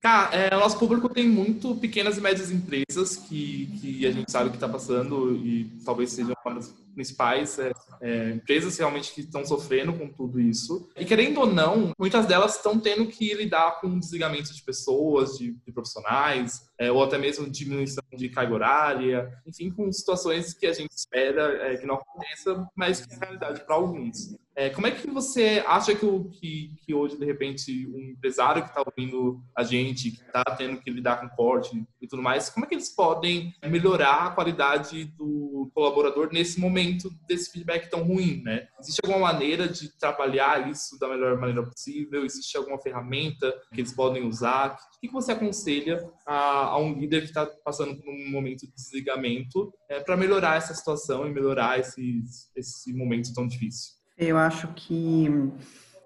Cara, 0.00 0.34
é, 0.36 0.50
nosso 0.50 0.78
público 0.78 1.08
tem 1.08 1.28
muito 1.28 1.74
pequenas 1.76 2.16
e 2.16 2.20
médias 2.20 2.50
empresas 2.50 3.16
que, 3.16 3.66
que 3.80 4.06
a 4.06 4.12
gente 4.12 4.30
sabe 4.30 4.50
que 4.50 4.56
está 4.56 4.68
passando 4.68 5.34
e 5.36 5.64
talvez 5.84 6.12
sejam 6.12 6.34
uma 6.44 6.54
das 6.54 6.72
principais 6.96 7.58
é, 7.58 7.72
é, 8.00 8.30
empresas 8.30 8.76
realmente 8.78 9.12
que 9.12 9.20
estão 9.20 9.44
sofrendo 9.44 9.92
com 9.92 10.08
tudo 10.08 10.40
isso. 10.40 10.88
E 10.96 11.04
querendo 11.04 11.40
ou 11.40 11.46
não, 11.46 11.92
muitas 11.98 12.26
delas 12.26 12.56
estão 12.56 12.80
tendo 12.80 13.06
que 13.06 13.34
lidar 13.34 13.80
com 13.80 13.98
desligamento 13.98 14.52
de 14.52 14.62
pessoas, 14.62 15.36
de, 15.36 15.52
de 15.64 15.72
profissionais, 15.72 16.68
é, 16.78 16.90
ou 16.90 17.04
até 17.04 17.18
mesmo 17.18 17.48
diminuição 17.48 18.02
de 18.16 18.28
carga 18.30 18.54
horária, 18.54 19.32
enfim, 19.46 19.70
com 19.70 19.92
situações 19.92 20.54
que 20.54 20.66
a 20.66 20.72
gente 20.72 20.90
espera 20.92 21.70
é, 21.70 21.76
que 21.76 21.86
não 21.86 21.96
aconteça, 21.96 22.66
mas 22.74 23.04
que 23.04 23.12
é 23.12 23.18
realidade 23.18 23.64
para 23.64 23.74
alguns. 23.74 24.34
É, 24.58 24.70
como 24.70 24.86
é 24.86 24.90
que 24.90 25.06
você 25.10 25.62
acha 25.66 25.94
que, 25.94 26.06
que, 26.32 26.72
que 26.80 26.94
hoje, 26.94 27.18
de 27.18 27.26
repente, 27.26 27.86
um 27.88 28.12
empresário 28.12 28.62
que 28.62 28.70
está 28.70 28.82
ouvindo 28.86 29.42
a 29.54 29.62
gente, 29.62 30.12
que 30.12 30.22
está 30.22 30.42
tendo 30.56 30.80
que 30.80 30.90
lidar 30.90 31.20
com 31.20 31.28
corte 31.28 31.86
e 32.00 32.06
tudo 32.08 32.22
mais, 32.22 32.48
como 32.48 32.64
é 32.64 32.68
que 32.68 32.74
eles 32.74 32.88
podem 32.88 33.54
melhorar 33.66 34.26
a 34.26 34.30
qualidade 34.30 35.04
do 35.04 35.70
colaborador 35.74 36.30
nesse 36.32 36.58
momento 36.58 36.85
desse 37.26 37.50
feedback 37.50 37.90
tão 37.90 38.02
ruim, 38.02 38.42
né? 38.42 38.66
Existe 38.80 39.00
alguma 39.04 39.32
maneira 39.32 39.68
de 39.68 39.88
trabalhar 39.98 40.70
isso 40.70 40.98
da 40.98 41.08
melhor 41.08 41.38
maneira 41.38 41.62
possível? 41.62 42.24
Existe 42.24 42.56
alguma 42.56 42.78
ferramenta 42.78 43.52
que 43.72 43.80
eles 43.80 43.92
podem 43.92 44.26
usar? 44.26 44.74
O 44.96 45.00
que, 45.00 45.08
você 45.08 45.32
aconselha 45.32 46.08
a, 46.26 46.78
um 46.78 46.98
líder 46.98 47.22
que 47.22 47.28
está 47.28 47.46
passando 47.64 47.96
por 47.96 48.08
um 48.08 48.30
momento 48.30 48.60
de 48.60 48.72
desligamento 48.74 49.72
é, 49.88 50.00
para 50.00 50.16
melhorar 50.16 50.56
essa 50.56 50.74
situação 50.74 51.26
e 51.26 51.32
melhorar 51.32 51.78
esse, 51.78 52.22
esse 52.54 52.92
momento 52.92 53.32
tão 53.32 53.46
difícil? 53.46 53.94
Eu 54.18 54.38
acho 54.38 54.68
que 54.74 55.28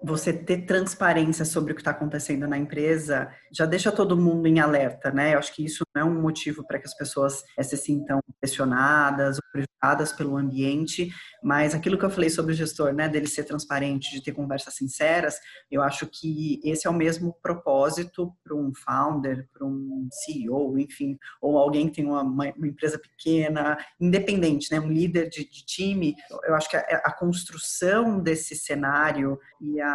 você 0.03 0.33
ter 0.33 0.65
transparência 0.65 1.45
sobre 1.45 1.71
o 1.71 1.75
que 1.75 1.81
está 1.81 1.91
acontecendo 1.91 2.47
na 2.47 2.57
empresa 2.57 3.31
já 3.51 3.65
deixa 3.65 3.91
todo 3.91 4.17
mundo 4.17 4.47
em 4.47 4.59
alerta, 4.59 5.11
né? 5.11 5.33
Eu 5.33 5.39
acho 5.39 5.53
que 5.53 5.63
isso 5.63 5.83
não 5.93 6.01
é 6.01 6.05
um 6.05 6.21
motivo 6.21 6.65
para 6.65 6.79
que 6.79 6.87
as 6.87 6.95
pessoas 6.95 7.43
eh, 7.57 7.63
se 7.63 7.77
sintam 7.77 8.19
pressionadas 8.39 9.37
ou 9.37 9.43
prejudicadas 9.51 10.11
pelo 10.13 10.37
ambiente, 10.37 11.11
mas 11.43 11.75
aquilo 11.75 11.97
que 11.97 12.05
eu 12.05 12.09
falei 12.09 12.29
sobre 12.29 12.53
o 12.53 12.55
gestor, 12.55 12.93
né, 12.93 13.09
dele 13.09 13.27
ser 13.27 13.43
transparente, 13.43 14.11
de 14.11 14.23
ter 14.23 14.31
conversas 14.31 14.75
sinceras, 14.75 15.35
eu 15.69 15.81
acho 15.81 16.07
que 16.07 16.59
esse 16.63 16.87
é 16.87 16.89
o 16.89 16.93
mesmo 16.93 17.35
propósito 17.41 18.31
para 18.43 18.55
um 18.55 18.71
founder, 18.73 19.47
para 19.53 19.65
um 19.65 20.07
CEO, 20.11 20.77
enfim, 20.77 21.17
ou 21.41 21.57
alguém 21.57 21.87
que 21.87 21.95
tem 21.95 22.05
uma, 22.05 22.21
uma, 22.21 22.47
empresa 22.47 22.99
pequena, 22.99 23.77
independente, 23.99 24.71
né, 24.71 24.79
um 24.79 24.91
líder 24.91 25.29
de, 25.29 25.43
de 25.43 25.65
time. 25.65 26.15
Eu 26.43 26.55
acho 26.55 26.69
que 26.69 26.77
a, 26.77 27.01
a, 27.03 27.11
construção 27.11 28.19
desse 28.19 28.55
cenário 28.55 29.39
e 29.59 29.81
a 29.81 29.90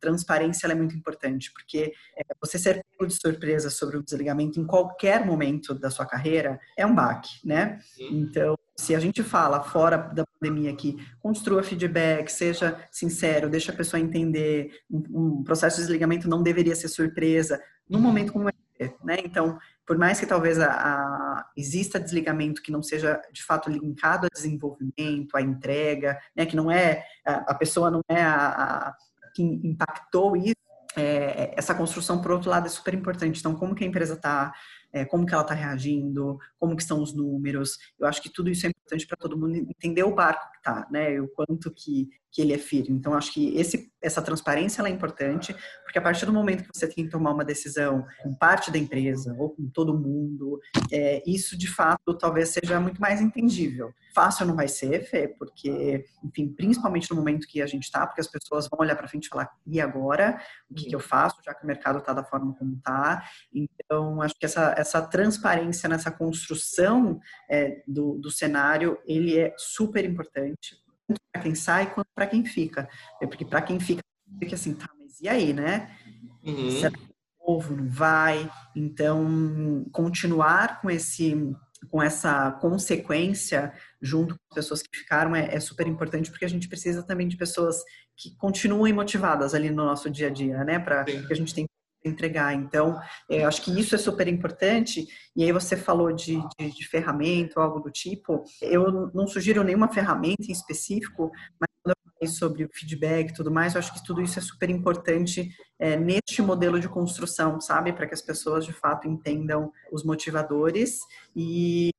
transparência 0.00 0.66
é 0.66 0.74
muito 0.74 0.96
importante, 0.96 1.52
porque 1.52 1.92
é, 2.16 2.22
você 2.40 2.58
ser 2.58 2.84
pego 2.90 3.06
de 3.06 3.14
surpresa 3.14 3.70
sobre 3.70 3.96
o 3.96 4.02
desligamento 4.02 4.60
em 4.60 4.66
qualquer 4.66 5.24
momento 5.24 5.74
da 5.74 5.90
sua 5.90 6.06
carreira 6.06 6.58
é 6.76 6.84
um 6.86 6.94
baque, 6.94 7.38
né? 7.44 7.78
Então, 7.98 8.56
se 8.76 8.94
a 8.94 9.00
gente 9.00 9.22
fala 9.22 9.62
fora 9.62 9.96
da 9.96 10.24
pandemia 10.26 10.70
aqui, 10.70 10.96
construa 11.20 11.62
feedback, 11.62 12.28
seja 12.28 12.78
sincero, 12.90 13.48
deixa 13.48 13.72
a 13.72 13.76
pessoa 13.76 14.00
entender, 14.00 14.80
um, 14.90 15.38
um 15.38 15.44
processo 15.44 15.76
de 15.76 15.82
desligamento 15.82 16.28
não 16.28 16.42
deveria 16.42 16.76
ser 16.76 16.88
surpresa, 16.88 17.60
num 17.88 18.00
momento 18.00 18.32
como 18.32 18.48
esse, 18.48 18.65
né? 19.02 19.16
Então, 19.24 19.58
por 19.86 19.96
mais 19.98 20.18
que 20.18 20.26
talvez 20.26 20.58
a, 20.58 20.70
a, 20.70 21.50
exista 21.56 22.00
desligamento 22.00 22.62
que 22.62 22.72
não 22.72 22.82
seja 22.82 23.20
de 23.32 23.42
fato 23.42 23.70
linkado 23.70 24.26
a 24.26 24.34
desenvolvimento, 24.34 25.36
a 25.36 25.42
entrega, 25.42 26.18
né? 26.34 26.46
Que 26.46 26.56
não 26.56 26.70
é, 26.70 27.04
a, 27.24 27.52
a 27.52 27.54
pessoa 27.54 27.90
não 27.90 28.02
é 28.08 28.22
a, 28.22 28.94
que 29.34 29.42
impactou 29.42 30.36
isso, 30.36 30.54
é, 30.96 31.52
essa 31.56 31.74
construção, 31.74 32.22
por 32.22 32.30
outro 32.30 32.50
lado, 32.50 32.66
é 32.66 32.70
super 32.70 32.94
importante. 32.94 33.40
Então, 33.40 33.54
como 33.54 33.74
que 33.74 33.84
a 33.84 33.86
empresa 33.86 34.14
está 34.14 34.52
é, 34.96 35.04
como 35.04 35.26
que 35.26 35.34
ela 35.34 35.42
está 35.42 35.52
reagindo, 35.52 36.38
como 36.58 36.74
que 36.74 36.82
estão 36.82 37.02
os 37.02 37.14
números. 37.14 37.78
Eu 37.98 38.06
acho 38.06 38.22
que 38.22 38.32
tudo 38.32 38.48
isso 38.48 38.66
é 38.66 38.70
importante 38.70 39.06
para 39.06 39.16
todo 39.18 39.38
mundo 39.38 39.54
entender 39.54 40.02
o 40.02 40.14
barco 40.14 40.50
que 40.52 40.56
está, 40.56 40.86
né? 40.90 41.20
O 41.20 41.28
quanto 41.28 41.70
que, 41.70 42.08
que 42.36 42.42
ele 42.42 42.52
é 42.52 42.58
firme. 42.58 42.98
Então, 42.98 43.14
acho 43.14 43.32
que 43.32 43.56
esse, 43.56 43.90
essa 44.02 44.20
transparência 44.20 44.82
é 44.82 44.90
importante, 44.90 45.56
porque 45.82 45.98
a 45.98 46.02
partir 46.02 46.26
do 46.26 46.32
momento 46.34 46.64
que 46.64 46.78
você 46.78 46.86
tem 46.86 47.06
que 47.06 47.10
tomar 47.10 47.32
uma 47.32 47.46
decisão 47.46 48.04
com 48.22 48.34
parte 48.34 48.70
da 48.70 48.76
empresa 48.76 49.34
ou 49.38 49.48
com 49.48 49.66
todo 49.70 49.98
mundo, 49.98 50.60
é, 50.92 51.22
isso 51.26 51.56
de 51.56 51.66
fato 51.66 52.12
talvez 52.12 52.50
seja 52.50 52.78
muito 52.78 53.00
mais 53.00 53.22
entendível. 53.22 53.90
Fácil 54.14 54.44
não 54.44 54.54
vai 54.54 54.68
ser, 54.68 55.04
Fê, 55.04 55.28
porque, 55.28 56.04
enfim, 56.22 56.48
principalmente 56.48 57.08
no 57.08 57.16
momento 57.16 57.48
que 57.48 57.62
a 57.62 57.66
gente 57.66 57.84
está, 57.84 58.06
porque 58.06 58.20
as 58.20 58.28
pessoas 58.28 58.68
vão 58.68 58.80
olhar 58.80 58.96
para 58.96 59.08
frente 59.08 59.24
e 59.24 59.28
falar, 59.30 59.50
e 59.66 59.80
agora? 59.80 60.38
O 60.68 60.74
que, 60.74 60.84
que 60.90 60.94
eu 60.94 61.00
faço, 61.00 61.36
já 61.42 61.54
que 61.54 61.64
o 61.64 61.66
mercado 61.66 62.00
está 62.00 62.12
da 62.12 62.22
forma 62.22 62.54
como 62.54 62.76
está? 62.76 63.24
Então, 63.50 64.20
acho 64.20 64.34
que 64.38 64.44
essa, 64.44 64.74
essa 64.76 65.00
transparência 65.00 65.88
nessa 65.88 66.10
construção 66.10 67.18
é, 67.50 67.82
do, 67.88 68.18
do 68.18 68.30
cenário, 68.30 68.98
ele 69.06 69.38
é 69.38 69.54
super 69.56 70.04
importante, 70.04 70.76
tanto 71.06 71.20
para 71.32 71.42
quem 71.42 71.54
sai 71.54 71.92
quanto 71.92 72.08
para 72.14 72.26
quem 72.26 72.44
fica. 72.44 72.88
É 73.20 73.26
porque 73.26 73.44
para 73.44 73.62
quem 73.62 73.78
fica, 73.78 74.02
fica 74.38 74.54
assim, 74.54 74.74
tá, 74.74 74.88
mas 74.98 75.20
e 75.20 75.28
aí, 75.28 75.52
né? 75.52 75.96
Uhum. 76.44 76.70
Será 76.70 76.90
que 76.90 77.02
o 77.02 77.44
povo 77.44 77.76
não 77.76 77.88
vai? 77.88 78.50
Então, 78.74 79.86
continuar 79.92 80.80
com 80.80 80.90
esse 80.90 81.54
com 81.90 82.02
essa 82.02 82.50
consequência 82.52 83.72
junto 84.00 84.34
com 84.34 84.40
as 84.50 84.54
pessoas 84.54 84.82
que 84.82 84.98
ficaram 84.98 85.36
é, 85.36 85.54
é, 85.54 85.60
super 85.60 85.86
importante 85.86 86.30
porque 86.30 86.44
a 86.44 86.48
gente 86.48 86.68
precisa 86.68 87.02
também 87.02 87.28
de 87.28 87.36
pessoas 87.36 87.84
que 88.16 88.34
continuem 88.36 88.94
motivadas 88.94 89.54
ali 89.54 89.70
no 89.70 89.84
nosso 89.84 90.10
dia 90.10 90.28
a 90.28 90.30
dia, 90.30 90.64
né? 90.64 90.78
Para 90.78 91.04
que 91.04 91.32
a 91.32 91.36
gente 91.36 91.54
tenha 91.54 91.66
entregar. 92.08 92.54
Então, 92.54 92.98
eu 93.28 93.46
acho 93.46 93.62
que 93.62 93.78
isso 93.78 93.94
é 93.94 93.98
super 93.98 94.28
importante. 94.28 95.06
E 95.34 95.44
aí 95.44 95.52
você 95.52 95.76
falou 95.76 96.12
de, 96.12 96.40
de, 96.58 96.70
de 96.70 96.88
ferramenta 96.88 97.60
algo 97.60 97.80
do 97.80 97.90
tipo. 97.90 98.44
Eu 98.60 99.10
não 99.12 99.26
sugiro 99.26 99.62
nenhuma 99.62 99.92
ferramenta 99.92 100.44
em 100.48 100.52
específico, 100.52 101.30
mas 101.60 101.68
quando 101.82 101.94
eu 101.94 102.12
falei 102.12 102.34
sobre 102.34 102.64
o 102.64 102.70
feedback 102.72 103.30
e 103.30 103.34
tudo 103.34 103.50
mais, 103.50 103.74
eu 103.74 103.78
acho 103.78 103.92
que 103.92 104.04
tudo 104.04 104.22
isso 104.22 104.38
é 104.38 104.42
super 104.42 104.70
importante 104.70 105.48
é, 105.78 105.96
neste 105.96 106.40
modelo 106.42 106.80
de 106.80 106.88
construção, 106.88 107.60
sabe? 107.60 107.92
Para 107.92 108.06
que 108.06 108.14
as 108.14 108.22
pessoas 108.22 108.64
de 108.64 108.72
fato 108.72 109.06
entendam 109.06 109.70
os 109.92 110.04
motivadores 110.04 111.00
e 111.34 111.90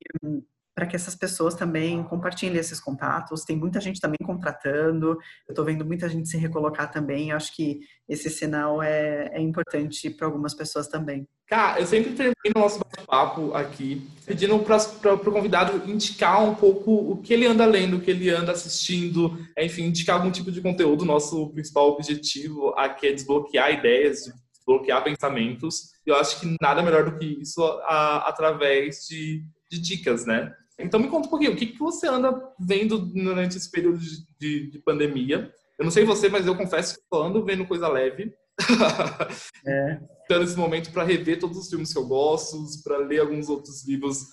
para 0.78 0.86
que 0.86 0.96
essas 0.96 1.16
pessoas 1.16 1.56
também 1.56 2.04
compartilhem 2.04 2.60
esses 2.60 2.80
contatos. 2.80 3.44
Tem 3.44 3.58
muita 3.58 3.82
gente 3.82 4.00
também 4.00 4.20
contratando, 4.24 5.08
eu 5.48 5.52
estou 5.52 5.66
vendo 5.66 5.84
muita 5.84 6.08
gente 6.08 6.30
se 6.30 6.38
recolocar 6.38 6.92
também. 6.92 7.32
Acho 7.32 7.56
que 7.56 7.80
esse 8.08 8.30
sinal 8.30 8.84
é, 8.84 9.28
é 9.34 9.42
importante 9.42 10.08
para 10.12 10.28
algumas 10.28 10.54
pessoas 10.54 10.88
também. 10.88 11.28
Cara, 11.48 11.80
eu 11.80 11.88
sempre 11.88 12.12
termino 12.12 12.36
o 12.58 12.60
nosso 12.60 12.78
bate-papo 12.78 13.56
aqui 13.56 14.08
pedindo 14.24 14.60
para 14.60 15.14
o 15.14 15.20
convidado 15.20 15.90
indicar 15.90 16.44
um 16.44 16.54
pouco 16.54 16.92
o 16.92 17.18
que 17.24 17.34
ele 17.34 17.48
anda 17.48 17.66
lendo, 17.66 17.98
o 17.98 18.00
que 18.00 18.12
ele 18.12 18.30
anda 18.30 18.52
assistindo, 18.52 19.36
enfim, 19.58 19.86
indicar 19.86 20.18
algum 20.18 20.30
tipo 20.30 20.52
de 20.52 20.62
conteúdo. 20.62 21.04
Nosso 21.04 21.50
principal 21.54 21.90
objetivo 21.90 22.70
aqui 22.78 23.08
é 23.08 23.14
desbloquear 23.14 23.74
ideias, 23.74 24.32
desbloquear 24.54 25.04
pensamentos. 25.04 25.94
Eu 26.06 26.16
acho 26.18 26.40
que 26.40 26.56
nada 26.62 26.84
melhor 26.84 27.04
do 27.04 27.18
que 27.18 27.26
isso 27.42 27.64
a, 27.64 28.30
através 28.30 29.08
de, 29.10 29.44
de 29.72 29.80
dicas, 29.80 30.24
né? 30.24 30.54
Então 30.80 31.00
me 31.00 31.10
conta 31.10 31.28
um 31.28 31.32
pouquinho, 31.32 31.54
o 31.54 31.56
que, 31.56 31.68
que 31.68 31.80
você 31.80 32.08
anda 32.08 32.40
vendo 32.60 33.00
durante 33.00 33.58
esse 33.58 33.70
período 33.70 33.98
de, 33.98 34.26
de, 34.40 34.72
de 34.72 34.80
pandemia? 34.80 35.52
Eu 35.78 35.86
não 35.86 35.92
sei 35.92 36.04
você, 36.04 36.30
mas 36.30 36.46
eu 36.46 36.56
confesso 36.56 36.96
que 36.96 37.02
eu 37.12 37.24
ando 37.24 37.44
vendo 37.44 37.68
coisa 37.68 37.88
leve. 37.88 38.34
É. 39.66 40.00
Tendo 40.28 40.44
esse 40.44 40.58
momento 40.58 40.92
para 40.92 41.04
rever 41.04 41.40
todos 41.40 41.58
os 41.58 41.70
filmes 41.70 41.92
que 41.92 42.00
eu 42.00 42.08
gosto, 42.08 42.58
para 42.84 42.98
ler 42.98 43.20
alguns 43.20 43.50
outros 43.50 43.86
livros 43.86 44.28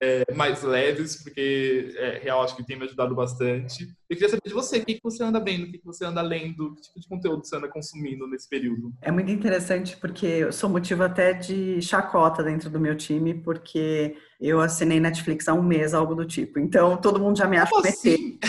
é, 0.00 0.32
mais 0.34 0.62
leves, 0.62 1.22
porque 1.22 1.94
é, 1.96 2.18
real 2.22 2.42
acho 2.42 2.56
que 2.56 2.64
tem 2.64 2.78
me 2.78 2.84
ajudado 2.84 3.14
bastante. 3.14 3.88
Eu 4.08 4.16
queria 4.16 4.28
saber 4.28 4.42
de 4.46 4.54
você, 4.54 4.78
o 4.78 4.84
que, 4.84 4.94
que 4.94 5.02
você 5.02 5.22
anda 5.22 5.40
vendo, 5.40 5.64
o 5.64 5.70
que, 5.70 5.78
que 5.78 5.84
você 5.84 6.04
anda 6.04 6.22
lendo, 6.22 6.74
que 6.74 6.82
tipo 6.82 7.00
de 7.00 7.08
conteúdo 7.08 7.46
você 7.46 7.56
anda 7.56 7.68
consumindo 7.68 8.26
nesse 8.26 8.48
período? 8.48 8.92
É 9.02 9.10
muito 9.10 9.30
interessante 9.30 9.96
porque 9.96 10.26
eu 10.26 10.52
sou 10.52 10.70
motivo 10.70 11.02
até 11.02 11.32
de 11.32 11.80
chacota 11.82 12.42
dentro 12.42 12.70
do 12.70 12.78
meu 12.78 12.96
time, 12.96 13.34
porque 13.34 14.16
eu 14.40 14.60
assinei 14.60 15.00
Netflix 15.00 15.48
há 15.48 15.54
um 15.54 15.62
mês, 15.62 15.94
algo 15.94 16.14
do 16.14 16.24
tipo. 16.24 16.58
Então 16.58 16.96
todo 16.96 17.18
mundo 17.18 17.38
já 17.38 17.46
me 17.46 17.56
acha 17.56 17.70
Como 17.70 17.86
assim? 17.86 18.38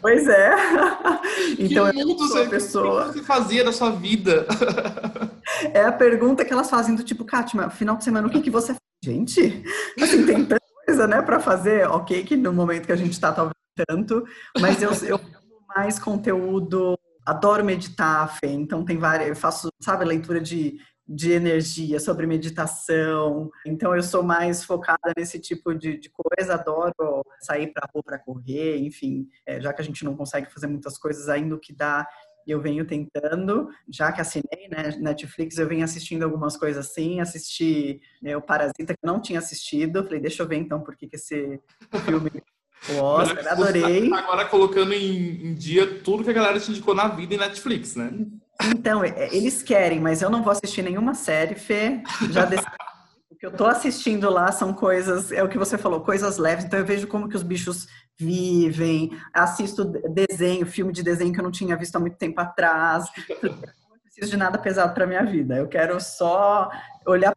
Pois 0.00 0.28
é. 0.28 0.54
então 1.58 1.90
que 1.90 2.00
eu 2.00 2.18
sou 2.18 2.42
a 2.42 2.48
pessoa. 2.48 3.06
O 3.06 3.12
que 3.12 3.18
você 3.18 3.24
fazia 3.24 3.64
da 3.64 3.72
sua 3.72 3.90
vida? 3.90 4.46
é 5.72 5.84
a 5.84 5.92
pergunta 5.92 6.44
que 6.44 6.52
elas 6.52 6.70
fazem 6.70 6.94
do 6.94 7.02
tipo, 7.02 7.24
Kátima, 7.24 7.70
final 7.70 7.96
de 7.96 8.04
semana, 8.04 8.28
o 8.28 8.30
que, 8.30 8.40
que 8.40 8.50
você 8.50 8.68
faz? 8.68 8.85
Gente, 9.02 9.62
assim, 10.00 10.26
tem 10.26 10.44
tanta 10.44 10.60
coisa, 10.84 11.06
né, 11.06 11.22
para 11.22 11.40
fazer. 11.40 11.88
Ok, 11.88 12.24
que 12.24 12.36
no 12.36 12.52
momento 12.52 12.86
que 12.86 12.92
a 12.92 12.96
gente 12.96 13.12
está, 13.12 13.32
talvez 13.32 13.54
tanto, 13.88 14.24
mas 14.58 14.82
eu, 14.82 14.90
eu 15.06 15.20
mais 15.68 15.98
conteúdo, 15.98 16.98
adoro 17.24 17.64
meditar, 17.64 18.34
Fê, 18.38 18.46
então 18.46 18.84
tem 18.84 18.96
várias, 18.96 19.28
eu 19.28 19.36
faço, 19.36 19.68
sabe, 19.82 20.04
leitura 20.04 20.40
de 20.40 20.78
de 21.08 21.30
energia, 21.30 22.00
sobre 22.00 22.26
meditação. 22.26 23.50
Então 23.64 23.94
eu 23.94 24.02
sou 24.02 24.22
mais 24.22 24.64
focada 24.64 25.12
nesse 25.16 25.38
tipo 25.38 25.72
de, 25.72 25.98
de 25.98 26.10
coisa, 26.10 26.54
adoro 26.54 27.22
sair 27.40 27.72
para 27.72 27.88
rua 27.92 28.02
para 28.02 28.18
correr, 28.18 28.78
enfim, 28.78 29.28
é, 29.46 29.60
já 29.60 29.72
que 29.72 29.80
a 29.80 29.84
gente 29.84 30.04
não 30.04 30.16
consegue 30.16 30.52
fazer 30.52 30.66
muitas 30.66 30.98
coisas 30.98 31.28
ainda, 31.28 31.54
o 31.54 31.60
que 31.60 31.72
dá 31.72 32.06
eu 32.46 32.60
venho 32.60 32.84
tentando, 32.86 33.68
já 33.88 34.12
que 34.12 34.20
assinei, 34.20 34.68
né, 34.70 34.96
Netflix, 34.98 35.58
eu 35.58 35.68
venho 35.68 35.84
assistindo 35.84 36.22
algumas 36.22 36.56
coisas 36.56 36.86
assim, 36.86 37.20
assisti 37.20 38.00
né, 38.22 38.36
o 38.36 38.42
Parasita 38.42 38.94
que 38.94 39.06
não 39.06 39.20
tinha 39.20 39.38
assistido, 39.38 40.04
falei, 40.04 40.20
deixa 40.20 40.42
eu 40.42 40.48
ver 40.48 40.56
então 40.56 40.80
por 40.80 40.96
que 40.96 41.08
esse 41.12 41.60
filme 42.04 42.30
o 42.90 43.02
Oscar, 43.02 43.46
adorei. 43.48 44.08
Tá 44.10 44.18
agora 44.18 44.44
colocando 44.44 44.92
em, 44.92 45.48
em, 45.48 45.54
dia 45.54 46.00
tudo 46.00 46.22
que 46.22 46.30
a 46.30 46.34
galera 46.34 46.60
te 46.60 46.70
indicou 46.70 46.94
na 46.94 47.08
vida 47.08 47.34
em 47.34 47.38
Netflix, 47.38 47.96
né? 47.96 48.12
Então, 48.64 49.04
é, 49.04 49.34
eles 49.34 49.62
querem, 49.62 50.00
mas 50.00 50.22
eu 50.22 50.30
não 50.30 50.42
vou 50.42 50.52
assistir 50.52 50.82
nenhuma 50.82 51.14
série, 51.14 51.54
Fê. 51.54 52.00
Já 52.30 52.44
decidi. 52.44 52.85
O 53.36 53.38
que 53.38 53.46
eu 53.46 53.52
tô 53.52 53.66
assistindo 53.66 54.30
lá 54.30 54.50
são 54.50 54.72
coisas, 54.72 55.30
é 55.30 55.42
o 55.42 55.48
que 55.48 55.58
você 55.58 55.76
falou, 55.76 56.00
coisas 56.00 56.38
leves. 56.38 56.64
Então 56.64 56.78
eu 56.78 56.86
vejo 56.86 57.06
como 57.06 57.28
que 57.28 57.36
os 57.36 57.42
bichos 57.42 57.86
vivem, 58.18 59.10
assisto 59.32 59.84
desenho, 59.84 60.64
filme 60.64 60.90
de 60.90 61.02
desenho 61.02 61.34
que 61.34 61.38
eu 61.38 61.44
não 61.44 61.50
tinha 61.50 61.76
visto 61.76 61.94
há 61.96 62.00
muito 62.00 62.16
tempo 62.16 62.40
atrás. 62.40 63.04
Não 63.42 63.98
preciso 64.02 64.30
de 64.30 64.38
nada 64.38 64.56
pesado 64.56 64.94
para 64.94 65.06
minha 65.06 65.22
vida. 65.22 65.54
Eu 65.54 65.68
quero 65.68 66.00
só 66.00 66.70
olhar 67.06 67.36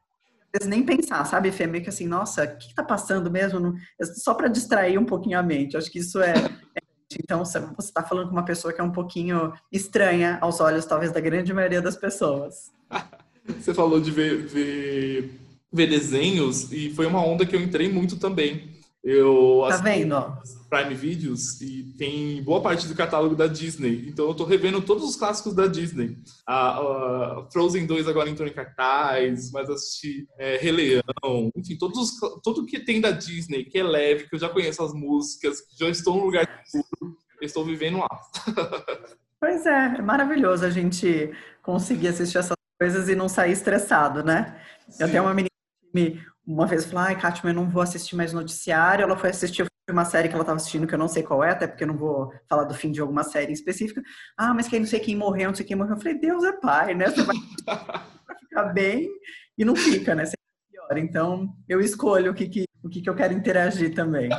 nem 0.66 0.84
pensar, 0.84 1.26
sabe, 1.26 1.52
Fê? 1.52 1.68
Meio 1.68 1.84
que 1.84 1.90
assim, 1.90 2.08
nossa, 2.08 2.46
o 2.46 2.58
que 2.58 2.68
está 2.68 2.82
passando 2.82 3.30
mesmo? 3.30 3.76
Só 4.16 4.34
para 4.34 4.48
distrair 4.48 4.98
um 4.98 5.06
pouquinho 5.06 5.38
a 5.38 5.44
mente. 5.44 5.76
Acho 5.76 5.92
que 5.92 6.00
isso 6.00 6.22
é, 6.22 6.34
é 6.76 6.82
então, 7.22 7.44
você 7.44 7.60
está 7.80 8.04
falando 8.04 8.28
com 8.28 8.34
uma 8.34 8.46
pessoa 8.46 8.74
que 8.74 8.80
é 8.80 8.84
um 8.84 8.92
pouquinho 8.92 9.52
estranha 9.70 10.38
aos 10.40 10.62
olhos, 10.62 10.86
talvez, 10.86 11.12
da 11.12 11.20
grande 11.20 11.54
maioria 11.54 11.82
das 11.82 11.98
pessoas. 11.98 12.72
você 13.46 13.74
falou 13.74 14.00
de 14.00 14.12
ver, 14.12 14.46
ver, 14.46 15.49
ver, 15.72 15.88
desenhos 15.88 16.72
e 16.72 16.90
foi 16.92 17.06
uma 17.06 17.24
onda 17.24 17.46
que 17.46 17.56
eu 17.56 17.62
entrei 17.62 17.90
muito 17.90 18.18
também. 18.18 18.80
Eu 19.02 19.66
tá 19.70 19.78
vendo? 19.78 20.38
Prime 20.70 20.94
Videos 20.94 21.62
e 21.62 21.96
tem 21.98 22.44
boa 22.44 22.62
parte 22.62 22.86
do 22.86 22.94
catálogo 22.94 23.34
da 23.34 23.48
Disney. 23.48 24.10
Então 24.10 24.28
eu 24.28 24.36
tô 24.36 24.44
revendo 24.44 24.82
todos 24.82 25.04
os 25.04 25.16
clássicos 25.16 25.56
da 25.56 25.68
Disney. 25.68 26.18
A, 26.46 26.78
a 26.78 27.48
Frozen 27.52 27.86
2 27.86 28.08
agora 28.08 28.30
entrou 28.30 28.48
em 28.48 28.54
cartaz, 28.54 29.52
mas 29.52 29.70
assisti 29.70 30.28
é, 30.38 30.58
Rei 30.58 30.72
Leão, 30.72 31.50
enfim, 31.56 31.78
todos 31.78 31.98
os, 31.98 32.42
tudo 32.44 32.66
que 32.66 32.80
tem 32.80 33.00
da 33.00 33.12
Disney, 33.12 33.64
que 33.64 33.80
é 33.80 33.84
leve, 33.84 34.28
que 34.28 34.36
eu 34.36 34.40
já 34.40 34.50
conheço 34.50 34.84
as 34.84 34.94
músicas, 34.94 35.60
já 35.80 35.90
estou 35.90 36.18
no 36.18 36.26
lugar 36.26 36.46
seguro, 36.66 37.18
estou 37.42 37.64
vivendo 37.64 38.00
lá. 38.00 38.10
pois 39.40 39.66
é, 39.66 39.96
é 39.98 40.02
maravilhoso 40.02 40.66
a 40.66 40.70
gente 40.70 41.32
conseguir 41.64 42.10
assistir 42.10 42.38
essas 42.38 42.58
coisas 42.78 43.08
e 43.08 43.16
não 43.16 43.30
sair 43.30 43.54
estressado, 43.54 44.24
né? 44.24 44.60
Sim. 44.90 45.04
Eu 45.04 45.10
tenho 45.10 45.24
uma 45.24 45.34
menina 45.34 45.49
me 45.93 46.21
uma 46.45 46.65
vez 46.65 46.86
falou, 46.86 47.06
ai, 47.06 47.19
Kátia, 47.19 47.47
eu 47.47 47.54
não 47.54 47.69
vou 47.69 47.82
assistir 47.82 48.15
mais 48.15 48.34
noticiário. 48.34 49.04
Ela 49.04 49.15
foi 49.15 49.30
assistir 49.30 49.67
uma 49.89 50.04
série 50.06 50.28
que 50.28 50.34
ela 50.34 50.41
estava 50.41 50.58
assistindo, 50.58 50.88
que 50.88 50.93
eu 50.93 50.99
não 50.99 51.08
sei 51.08 51.21
qual 51.21 51.43
é, 51.43 51.52
até 51.52 51.67
porque 51.67 51.84
eu 51.84 51.88
não 51.88 51.97
vou 51.97 52.34
falar 52.47 52.63
do 52.63 52.73
fim 52.73 52.91
de 52.91 52.99
alguma 52.99 53.23
série 53.23 53.54
específica. 53.54 54.02
Ah, 54.36 54.54
mas 54.54 54.67
quem 54.67 54.80
não 54.80 54.88
sei 54.88 54.99
quem 54.99 55.15
morreu, 55.15 55.49
não 55.49 55.56
sei 55.56 55.65
quem 55.65 55.78
morreu. 55.78 55.93
Eu 55.93 55.99
falei, 55.99 56.19
Deus 56.19 56.43
é 56.43 56.54
pai, 56.54 56.95
né? 56.95 57.06
Você 57.10 57.23
vai 57.23 57.36
ficar 58.39 58.63
bem 58.73 59.08
e 59.58 59.63
não 59.63 59.75
fica, 59.75 60.15
né? 60.15 60.25
Você 60.25 60.36
pior. 60.71 60.97
Então, 60.97 61.56
eu 61.67 61.80
escolho 61.80 62.32
o 62.32 62.36
que, 62.36 62.47
que, 62.49 62.63
o 62.84 62.89
que, 62.89 63.02
que 63.02 63.10
eu 63.10 63.15
quero 63.15 63.34
interagir 63.34 63.93
também. 63.93 64.30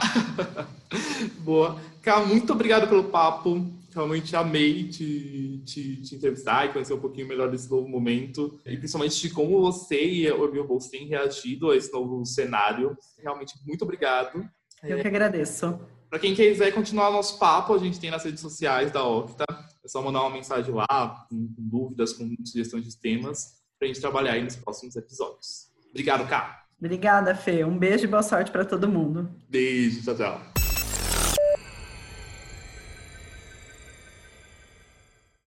Boa. 1.42 1.78
Cá, 2.02 2.20
muito 2.20 2.52
obrigado 2.52 2.88
pelo 2.88 3.04
papo 3.04 3.70
realmente 3.92 4.35
amei 4.37 4.88
te, 4.88 5.62
te, 5.64 5.96
te, 6.03 6.14
entrevistar 6.16 6.66
e 6.66 6.72
conhecer 6.72 6.94
um 6.94 7.00
pouquinho 7.00 7.29
melhor 7.29 7.50
desse 7.50 7.70
novo 7.70 7.88
momento. 7.88 8.59
E 8.64 8.76
principalmente 8.76 9.20
de 9.20 9.31
como 9.31 9.61
você 9.61 10.05
e 10.05 10.31
o 10.31 10.40
Orgulho 10.40 10.66
Bolsa 10.66 10.90
têm 10.90 11.07
reagido 11.07 11.70
a 11.70 11.76
esse 11.76 11.92
novo 11.92 12.24
cenário. 12.24 12.96
Realmente, 13.18 13.55
muito 13.66 13.83
obrigado. 13.83 14.48
Eu 14.83 15.00
que 15.00 15.09
agradeço. 15.09 15.79
Para 16.09 16.18
quem 16.18 16.35
quiser 16.35 16.72
continuar 16.72 17.11
nosso 17.11 17.38
papo, 17.38 17.74
a 17.74 17.79
gente 17.79 18.00
tem 18.00 18.11
nas 18.11 18.24
redes 18.24 18.40
sociais 18.40 18.90
da 18.90 19.05
Octa. 19.05 19.44
É 19.85 19.88
só 19.88 20.03
mandar 20.03 20.22
uma 20.22 20.31
mensagem 20.31 20.74
lá, 20.74 21.26
com, 21.29 21.55
com 21.55 21.68
dúvidas, 21.68 22.12
com 22.12 22.35
sugestões 22.44 22.85
de 22.85 22.96
temas, 22.98 23.61
para 23.79 23.87
a 23.87 23.92
gente 23.92 24.00
trabalhar 24.00 24.33
aí 24.33 24.42
nos 24.42 24.57
próximos 24.57 24.96
episódios. 24.96 25.70
Obrigado, 25.90 26.29
Cá. 26.29 26.64
Obrigada, 26.79 27.35
Fê. 27.35 27.64
Um 27.64 27.79
beijo 27.79 28.05
e 28.05 28.09
boa 28.09 28.22
sorte 28.22 28.50
para 28.50 28.64
todo 28.64 28.88
mundo. 28.88 29.31
Beijo, 29.48 30.03
tchau, 30.03 30.16
tchau. 30.16 30.49